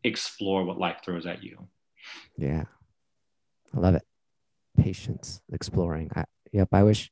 [0.05, 1.57] explore what life throws at you
[2.37, 2.65] yeah
[3.75, 4.03] i love it
[4.77, 7.11] patience exploring I, yep i wish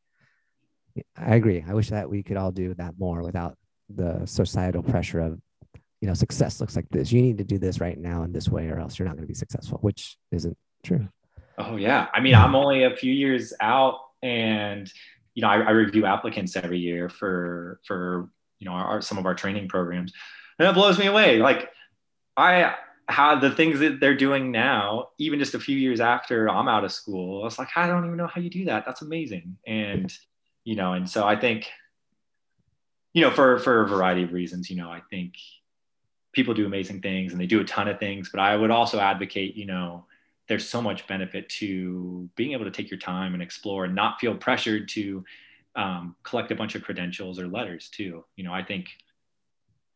[1.17, 1.65] I agree.
[1.67, 3.57] I wish that we could all do that more without
[3.89, 5.39] the societal pressure of,
[6.01, 7.13] you know, success looks like this.
[7.13, 9.25] You need to do this right now in this way, or else you're not going
[9.25, 11.09] to be successful, which isn't true.
[11.59, 14.91] Oh yeah, I mean, I'm only a few years out, and
[15.35, 19.27] you know, I, I review applicants every year for for you know our, some of
[19.27, 20.13] our training programs,
[20.59, 21.39] and it blows me away.
[21.39, 21.69] Like
[22.37, 22.75] I
[23.09, 26.85] how the things that they're doing now, even just a few years after I'm out
[26.85, 28.85] of school, I was like, I don't even know how you do that.
[28.87, 29.57] That's amazing.
[29.67, 30.13] And
[30.65, 31.67] you know, and so I think,
[33.13, 35.35] you know, for for a variety of reasons, you know, I think
[36.33, 38.99] people do amazing things and they do a ton of things, but I would also
[38.99, 40.07] advocate, you know,
[40.49, 44.19] there's so much benefit to being able to take your time and explore and not
[44.19, 45.25] feel pressured to
[45.77, 48.25] um, collect a bunch of credentials or letters too.
[48.37, 48.89] You know, I think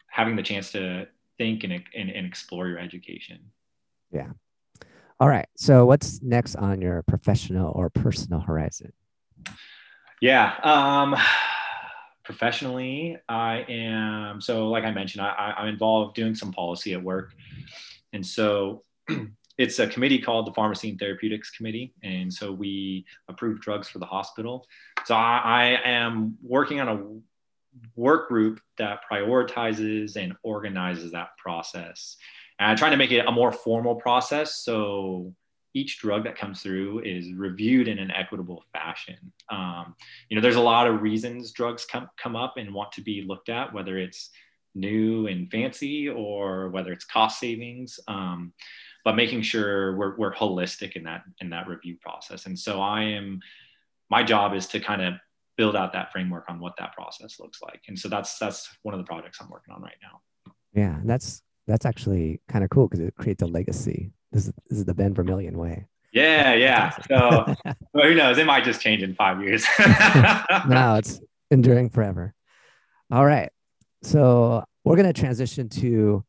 [0.08, 3.38] having the chance to think and, and, and explore your education.
[4.12, 4.30] Yeah.
[5.18, 5.48] All right.
[5.56, 8.92] So what's next on your professional or personal horizon?
[10.20, 10.54] Yeah.
[10.62, 11.16] Um,
[12.26, 17.32] professionally, I am so like I mentioned, I, I'm involved doing some policy at work,
[18.12, 18.82] and so
[19.58, 24.00] it's a committee called the Pharmacy and Therapeutics Committee, and so we approve drugs for
[24.00, 24.66] the hospital.
[25.04, 26.98] So I, I am working on a
[27.94, 32.16] work group that prioritizes and organizes that process,
[32.58, 34.56] and I'm trying to make it a more formal process.
[34.56, 35.34] So
[35.74, 39.18] each drug that comes through is reviewed in an equitable fashion.
[39.50, 39.94] Um,
[40.28, 43.26] you know, there's a lot of reasons drugs come, come up and want to be
[43.28, 44.30] looked at, whether it's
[44.74, 48.00] new and fancy or whether it's cost savings.
[48.08, 48.54] Um,
[49.04, 52.46] but making sure we're, we're holistic in that in that review process.
[52.46, 53.40] And so I am,
[54.10, 55.14] my job is to kind of
[55.56, 57.82] build out that framework on what that process looks like.
[57.88, 60.52] And so that's that's one of the projects I'm working on right now.
[60.74, 64.78] Yeah, that's that's actually kind of cool because it creates a legacy this is, this
[64.80, 65.86] is the Ben Vermillion way.
[66.12, 66.90] Yeah, yeah.
[67.08, 67.54] So
[67.94, 68.38] well, who knows?
[68.38, 69.64] It might just change in five years.
[70.68, 72.34] no, it's enduring forever.
[73.10, 73.50] All right.
[74.02, 76.22] So we're going to transition to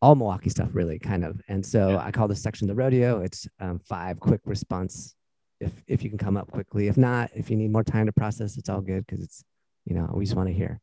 [0.00, 1.40] all Milwaukie stuff, really, kind of.
[1.48, 2.04] And so yeah.
[2.04, 3.22] I call this section the rodeo.
[3.22, 5.15] It's um, five quick response.
[5.60, 8.12] If if you can come up quickly, if not, if you need more time to
[8.12, 9.44] process, it's all good because it's
[9.84, 10.80] you know we just want to hear.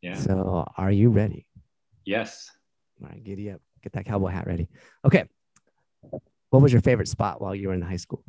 [0.00, 0.14] Yeah.
[0.14, 1.46] So are you ready?
[2.04, 2.50] Yes.
[3.02, 3.60] All right, giddy up.
[3.82, 4.68] Get that cowboy hat ready.
[5.04, 5.24] Okay.
[6.50, 8.24] What was your favorite spot while you were in high school?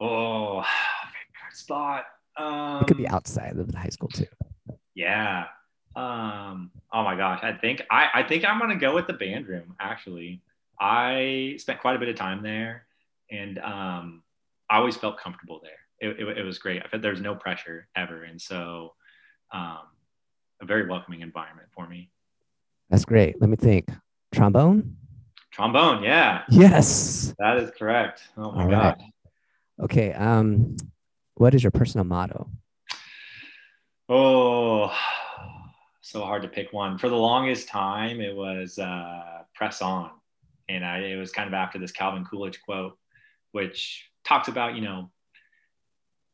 [0.00, 2.04] Oh, favorite spot.
[2.36, 4.26] Um, it could be um, outside of the high school too.
[4.94, 5.46] Yeah.
[5.96, 7.40] Um, oh my gosh.
[7.42, 10.42] I think I, I think I'm gonna go with the band room actually.
[10.80, 12.86] I spent quite a bit of time there
[13.30, 14.22] and um,
[14.72, 15.80] I always felt comfortable there.
[16.00, 16.82] It, it, it was great.
[16.82, 18.24] I felt there was no pressure ever.
[18.24, 18.94] And so
[19.52, 19.80] um,
[20.62, 22.10] a very welcoming environment for me.
[22.88, 23.38] That's great.
[23.38, 23.90] Let me think.
[24.32, 24.96] Trombone?
[25.50, 26.44] Trombone, yeah.
[26.48, 27.34] Yes.
[27.38, 28.22] That is correct.
[28.38, 28.96] Oh my god.
[28.98, 29.84] Right.
[29.84, 30.14] Okay.
[30.14, 30.78] Um,
[31.34, 32.48] what is your personal motto?
[34.08, 34.90] Oh,
[36.00, 36.96] so hard to pick one.
[36.96, 40.12] For the longest time, it was uh, press on,
[40.70, 42.96] and I, it was kind of after this Calvin Coolidge quote,
[43.52, 45.10] which talks about you know,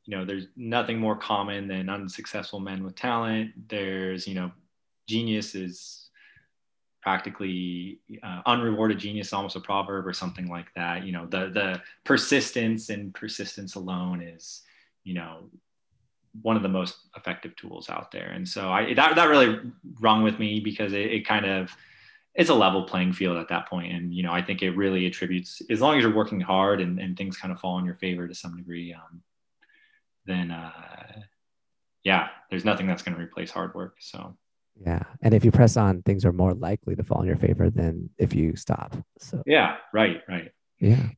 [0.04, 3.68] you know, there's nothing more common than unsuccessful men with talent.
[3.68, 4.52] There's you know,
[5.08, 6.08] genius is
[7.02, 11.80] practically uh, unrewarded genius almost a proverb or something like that you know the the
[12.02, 14.62] persistence and persistence alone is
[15.04, 15.48] you know
[16.42, 18.30] one of the most effective tools out there.
[18.30, 19.60] And so I that that really
[20.00, 21.70] rung with me because it, it kind of
[22.38, 23.92] it's a level playing field at that point.
[23.92, 27.00] And you know, I think it really attributes as long as you're working hard and,
[27.00, 29.20] and things kind of fall in your favor to some degree, um,
[30.24, 30.70] then uh,
[32.04, 33.96] yeah, there's nothing that's going to replace hard work.
[33.98, 34.36] So
[34.80, 37.70] yeah, and if you press on, things are more likely to fall in your favor
[37.70, 38.96] than if you stop.
[39.18, 40.52] So yeah, right, right.
[40.78, 41.08] Yeah.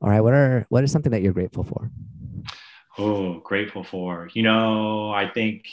[0.00, 0.20] All right.
[0.20, 1.90] What are what is something that you're grateful for?
[2.98, 4.30] Oh, grateful for.
[4.32, 5.64] You know, I think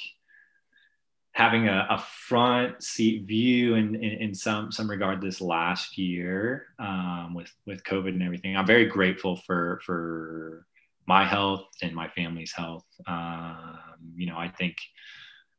[1.33, 6.67] having a, a front seat view in, in, in, some some regard this last year
[6.79, 8.55] um, with with COVID and everything.
[8.55, 10.65] I'm very grateful for for
[11.05, 12.85] my health and my family's health.
[13.07, 13.79] Um,
[14.15, 14.77] you know, I think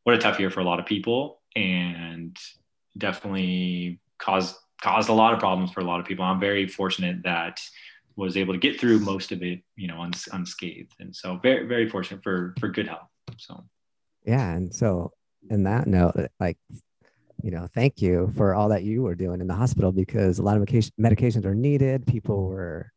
[0.04, 2.36] what a tough year for a lot of people, and
[2.96, 6.24] definitely caused caused a lot of problems for a lot of people.
[6.24, 7.60] I'm very fortunate that
[8.16, 11.66] was able to get through most of it, you know, uns- unscathed, and so very
[11.66, 13.08] very fortunate for for good health.
[13.38, 13.64] So
[14.24, 15.13] yeah, and so
[15.50, 16.58] in that note, like
[17.42, 20.42] you know, thank you for all that you were doing in the hospital because a
[20.42, 22.06] lot of medication, medications are needed.
[22.06, 22.90] People were,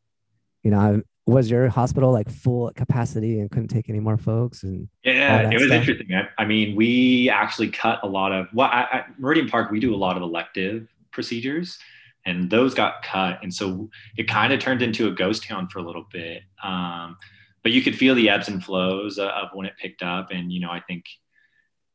[0.64, 4.64] you know, was your hospital like full capacity and couldn't take any more folks?
[4.64, 5.82] And yeah, it was stuff?
[5.82, 6.16] interesting.
[6.16, 9.94] I, I, mean, we actually cut a lot of well, at Meridian Park, we do
[9.94, 11.78] a lot of elective procedures
[12.26, 13.40] and those got cut.
[13.44, 16.44] And so it kind of turned into a ghost town for a little bit.
[16.64, 17.18] Um,
[17.64, 20.32] but you could feel the ebbs and flows of when it picked up.
[20.32, 21.04] And, you know, I think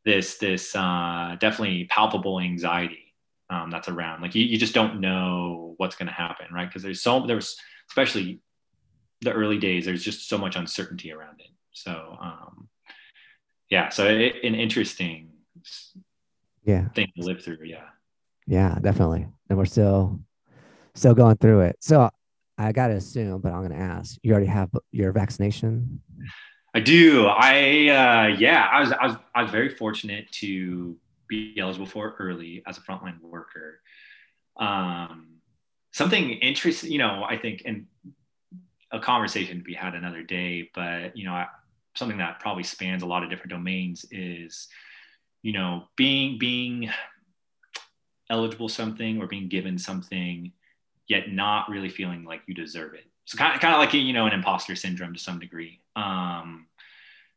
[0.05, 3.15] this, this uh, definitely palpable anxiety
[3.51, 4.23] um, that's around.
[4.23, 6.69] Like you, you just don't know what's going to happen, right?
[6.69, 7.57] Because there's so, there was,
[7.91, 8.41] especially
[9.21, 11.51] the early days, there's just so much uncertainty around it.
[11.73, 12.69] So, um,
[13.71, 15.31] yeah, so it, an interesting
[16.65, 17.59] yeah thing to live through.
[17.65, 17.85] Yeah.
[18.47, 19.27] Yeah, definitely.
[19.49, 20.21] And we're still
[20.95, 21.77] still going through it.
[21.81, 22.11] So
[22.59, 26.03] I gotta assume, but I'm gonna ask, you already have your vaccination?
[26.75, 27.27] I do.
[27.27, 30.97] I uh yeah, I was I was I was very fortunate to
[31.29, 33.81] be eligible for early as a frontline worker.
[34.57, 35.37] Um
[35.93, 37.87] something interesting, you know, I think and
[38.91, 41.47] a conversation to be had another day, but you know, I,
[41.95, 44.69] something that probably spans a lot of different domains is
[45.43, 46.89] you know being being
[48.31, 50.53] eligible something or being given something
[51.07, 54.13] yet not really feeling like you deserve it so kind of, kind of like you
[54.13, 55.81] know an imposter syndrome to some degree.
[55.97, 56.67] Um,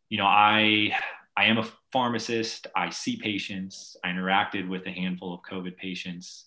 [0.10, 0.96] you know i
[1.38, 2.68] i am a pharmacist.
[2.76, 3.98] I see patients.
[4.04, 6.46] I interacted with a handful of covid patients.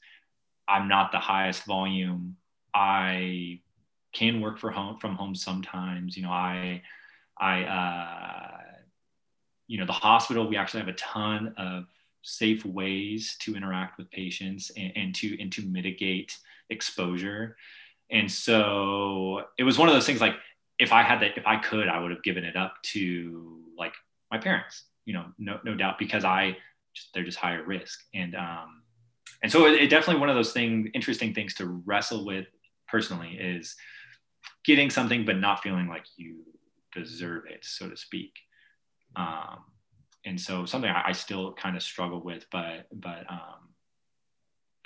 [0.69, 2.37] I'm not the highest volume.
[2.75, 3.61] I
[4.13, 6.17] can work for home from home sometimes.
[6.17, 6.83] You know i
[7.39, 8.59] i uh,
[9.67, 11.85] you know the hospital we actually have a ton of
[12.23, 16.37] safe ways to interact with patients and, and to and to mitigate
[16.71, 17.57] exposure
[18.11, 20.35] and so it was one of those things like
[20.79, 23.93] if i had that if i could i would have given it up to like
[24.31, 26.57] my parents you know no, no doubt because i
[26.99, 28.01] just, they're just higher risk.
[28.15, 28.83] And um
[29.43, 32.47] and so it, it definitely one of those things interesting things to wrestle with
[32.89, 33.77] personally is
[34.65, 36.45] getting something but not feeling like you
[36.93, 38.33] deserve it so to speak.
[39.17, 39.65] Um
[40.25, 43.68] and so something I, I still kind of struggle with, but but um,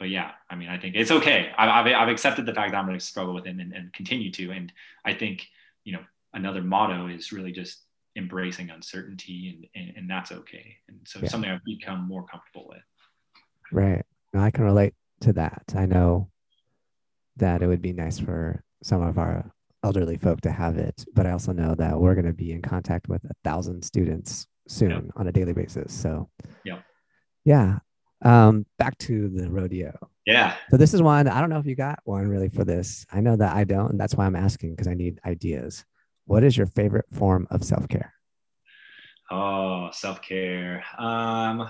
[0.03, 1.53] but yeah, I mean, I think it's okay.
[1.57, 4.33] I've I've, accepted the fact that I'm going to struggle with it and, and continue
[4.33, 4.73] to, and
[5.05, 5.47] I think
[5.85, 6.01] you know
[6.35, 7.85] another motto is really just
[8.17, 10.75] embracing uncertainty, and and, and that's okay.
[10.89, 11.29] And so yeah.
[11.29, 12.83] something I've become more comfortable with.
[13.71, 14.05] Right.
[14.35, 15.63] I can relate to that.
[15.77, 16.31] I know
[17.37, 19.53] that it would be nice for some of our
[19.85, 22.61] elderly folk to have it, but I also know that we're going to be in
[22.61, 25.01] contact with a thousand students soon yeah.
[25.15, 25.95] on a daily basis.
[25.95, 26.29] So
[26.65, 26.81] yeah.
[27.45, 27.79] Yeah.
[28.25, 29.93] Um, back to the rodeo.
[30.27, 30.55] Yeah.
[30.71, 33.05] So this is one, I don't know if you got one really for this.
[33.11, 35.85] I know that I don't, and that's why I'm asking because I need ideas.
[36.27, 38.15] What is your favorite form of self-care?
[39.31, 40.85] Oh, self-care.
[40.99, 41.69] Um,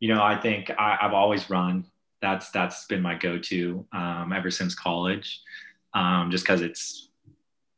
[0.00, 1.86] you know, I think I, have always run.
[2.22, 5.42] That's that's been my go-to um, ever since college.
[5.92, 7.10] Um, just because it's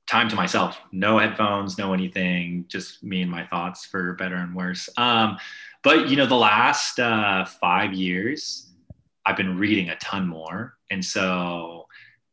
[0.06, 4.54] time to myself no headphones no anything just me and my thoughts for better and
[4.54, 5.36] worse um,
[5.86, 8.72] but you know the last uh, five years
[9.24, 11.86] i've been reading a ton more and so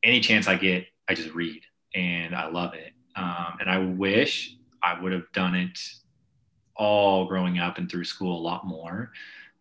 [0.03, 1.61] any chance i get i just read
[1.93, 5.79] and i love it um, and i wish i would have done it
[6.75, 9.11] all growing up and through school a lot more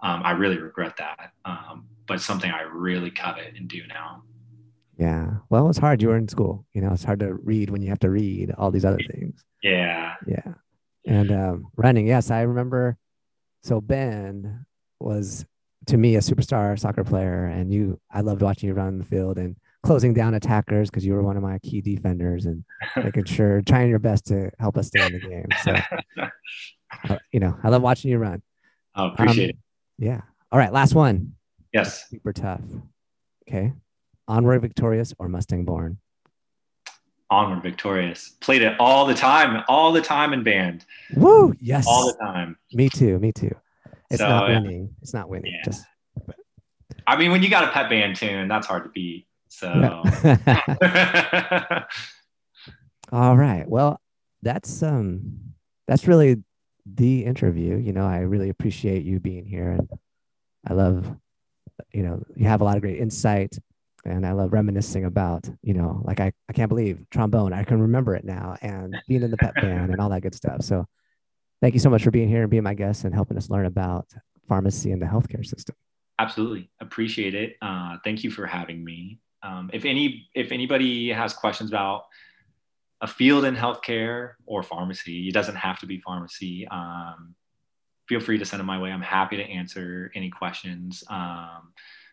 [0.00, 4.22] um, i really regret that um, but something i really covet and do now
[4.98, 5.38] yeah.
[5.48, 6.00] Well, it's hard.
[6.00, 6.64] You were in school.
[6.74, 9.42] You know, it's hard to read when you have to read all these other things.
[9.62, 10.14] Yeah.
[10.28, 10.52] Yeah.
[11.06, 12.06] And um, running.
[12.06, 12.98] Yes, I remember.
[13.62, 14.66] So Ben
[15.00, 15.44] was
[15.86, 18.00] to me a superstar soccer player, and you.
[18.10, 21.36] I loved watching you run the field and closing down attackers because you were one
[21.36, 22.64] of my key defenders and
[22.96, 25.46] making sure trying your best to help us stay in the game.
[25.64, 25.74] So
[27.08, 28.42] Uh, you know, I love watching you run.
[28.94, 29.60] Oh, appreciate Um,
[29.98, 30.20] Yeah.
[30.50, 30.72] All right.
[30.72, 31.32] Last one.
[31.72, 32.08] Yes.
[32.10, 32.60] Super tough.
[33.48, 33.72] Okay.
[34.28, 35.98] Onward Victorious or Mustang Born?
[37.32, 38.34] Onward Victorious.
[38.40, 40.84] Played it all the time, all the time in band,
[41.16, 41.54] Woo!
[41.60, 41.86] Yes.
[41.88, 42.58] all the time.
[42.74, 43.18] Me too.
[43.18, 43.50] Me too.
[44.10, 44.60] It's So, not yeah.
[44.60, 44.94] winning.
[45.00, 45.50] It's not winning.
[45.52, 45.62] Yeah.
[45.64, 45.84] Just
[47.06, 49.26] I mean, when you got a pet band tune, that's hard to beat.
[49.48, 50.02] So, Yeah.
[53.12, 53.68] All right.
[53.68, 54.00] Well,
[54.42, 55.40] that's um
[55.88, 56.42] that's really
[56.86, 57.76] the interview.
[57.76, 59.88] You know, I really appreciate you being here and
[60.66, 61.14] I love
[61.92, 63.58] you know, you have a lot of great insight
[64.04, 67.52] and I love reminiscing about, you know, like I, I can't believe trombone.
[67.52, 70.34] I can remember it now and being in the pet band and all that good
[70.34, 70.62] stuff.
[70.62, 70.86] So
[71.60, 73.66] thank you so much for being here and being my guest and helping us learn
[73.66, 74.06] about
[74.48, 75.76] pharmacy and the healthcare system.
[76.18, 77.56] absolutely appreciate it.
[77.62, 79.18] Uh, thank you for having me.
[79.42, 82.04] Um, if any, if anybody has questions about
[83.00, 86.66] a field in healthcare or pharmacy, it doesn't have to be pharmacy.
[86.68, 87.34] Um,
[88.08, 88.90] feel free to send them my way.
[88.90, 91.72] I'm happy to answer any questions um,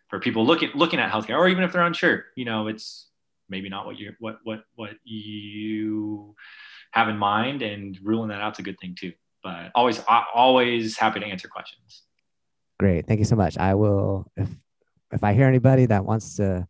[0.09, 2.25] for people looking looking at healthcare, or even if they're unsure.
[2.35, 3.07] You know, it's
[3.47, 6.35] maybe not what you what what what you
[6.91, 9.13] have in mind, and ruling that out's a good thing too.
[9.43, 10.01] But always
[10.33, 12.03] always happy to answer questions.
[12.79, 13.07] Great.
[13.07, 13.57] Thank you so much.
[13.57, 14.49] I will if
[15.11, 16.67] if I hear anybody that wants to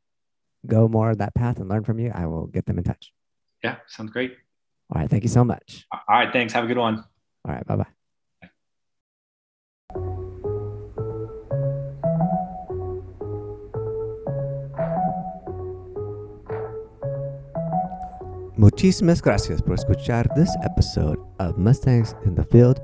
[0.66, 3.12] go more that path and learn from you, I will get them in touch.
[3.64, 4.36] Yeah, sounds great.
[4.94, 5.10] All right.
[5.10, 5.86] Thank you so much.
[5.92, 6.54] All right, thanks.
[6.54, 7.04] Have a good one.
[7.46, 7.66] All right.
[7.66, 7.99] Bye bye.
[18.60, 22.82] Muchísimas gracias por escuchar this episode of Mustangs in the Field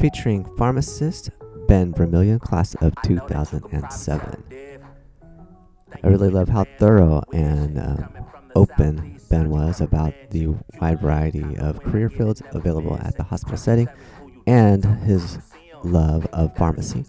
[0.00, 1.30] featuring pharmacist
[1.68, 4.44] Ben Vermillion, class of 2007.
[6.02, 8.08] I really love how thorough and um,
[8.56, 10.48] open Ben was about the
[10.80, 13.86] wide variety of career fields available at the hospital setting
[14.48, 15.38] and his
[15.84, 17.04] love of pharmacy.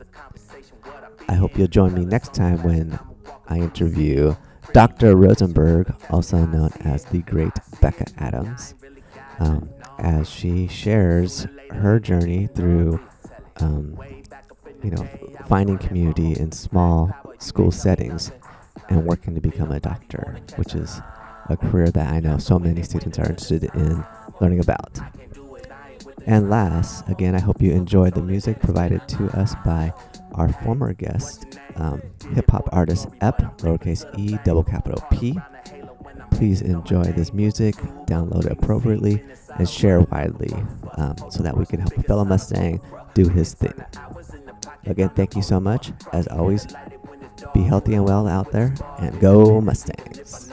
[1.27, 2.99] I hope you'll join me next time when
[3.47, 4.35] I interview
[4.71, 5.15] Dr.
[5.15, 8.75] Rosenberg, also known as the Great Becca Adams,
[9.39, 12.99] um, as she shares her journey through,
[13.57, 13.97] um,
[14.83, 15.07] you know,
[15.47, 18.31] finding community in small school settings
[18.89, 21.01] and working to become a doctor, which is
[21.49, 24.03] a career that I know so many students are interested in
[24.39, 24.99] learning about.
[26.25, 29.93] And last, again, I hope you enjoyed the music provided to us by
[30.33, 32.01] our former guest, um,
[32.33, 35.37] hip hop artist Ep, lowercase e, double capital P.
[36.31, 39.23] Please enjoy this music, download it appropriately,
[39.57, 40.53] and share widely
[40.97, 42.81] um, so that we can help a fellow Mustang
[43.13, 43.73] do his thing.
[44.85, 45.91] Again, thank you so much.
[46.11, 46.67] As always,
[47.53, 50.51] be healthy and well out there, and go Mustangs.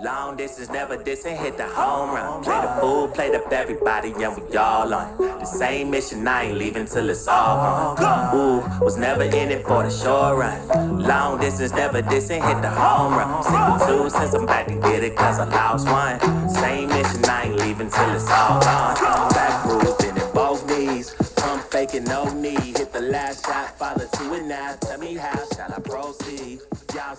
[0.00, 0.04] It.
[0.04, 2.42] Long distance, never dissing, hit the home run.
[2.42, 6.26] Play the fool, played up everybody, and we all on the same mission.
[6.26, 8.36] I ain't leaving till it's all gone.
[8.36, 11.00] Ooh, was never in it for the short run.
[11.00, 13.42] Long distance, never dissing, hit the home run.
[13.42, 16.48] Single two since I'm back to get it, cause I lost one.
[16.48, 19.30] Same mission, I ain't leaving till it's all gone.
[19.30, 19.66] Back
[19.98, 21.14] been in both knees.
[21.36, 22.56] Pump faking, no knee.
[22.56, 24.76] Hit the last shot, follow to it now.
[24.80, 26.60] Tell me how shall I proceed?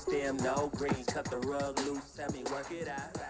[0.02, 1.04] Stem, no green.
[1.06, 3.21] Cut the rug loose, tell me work it out.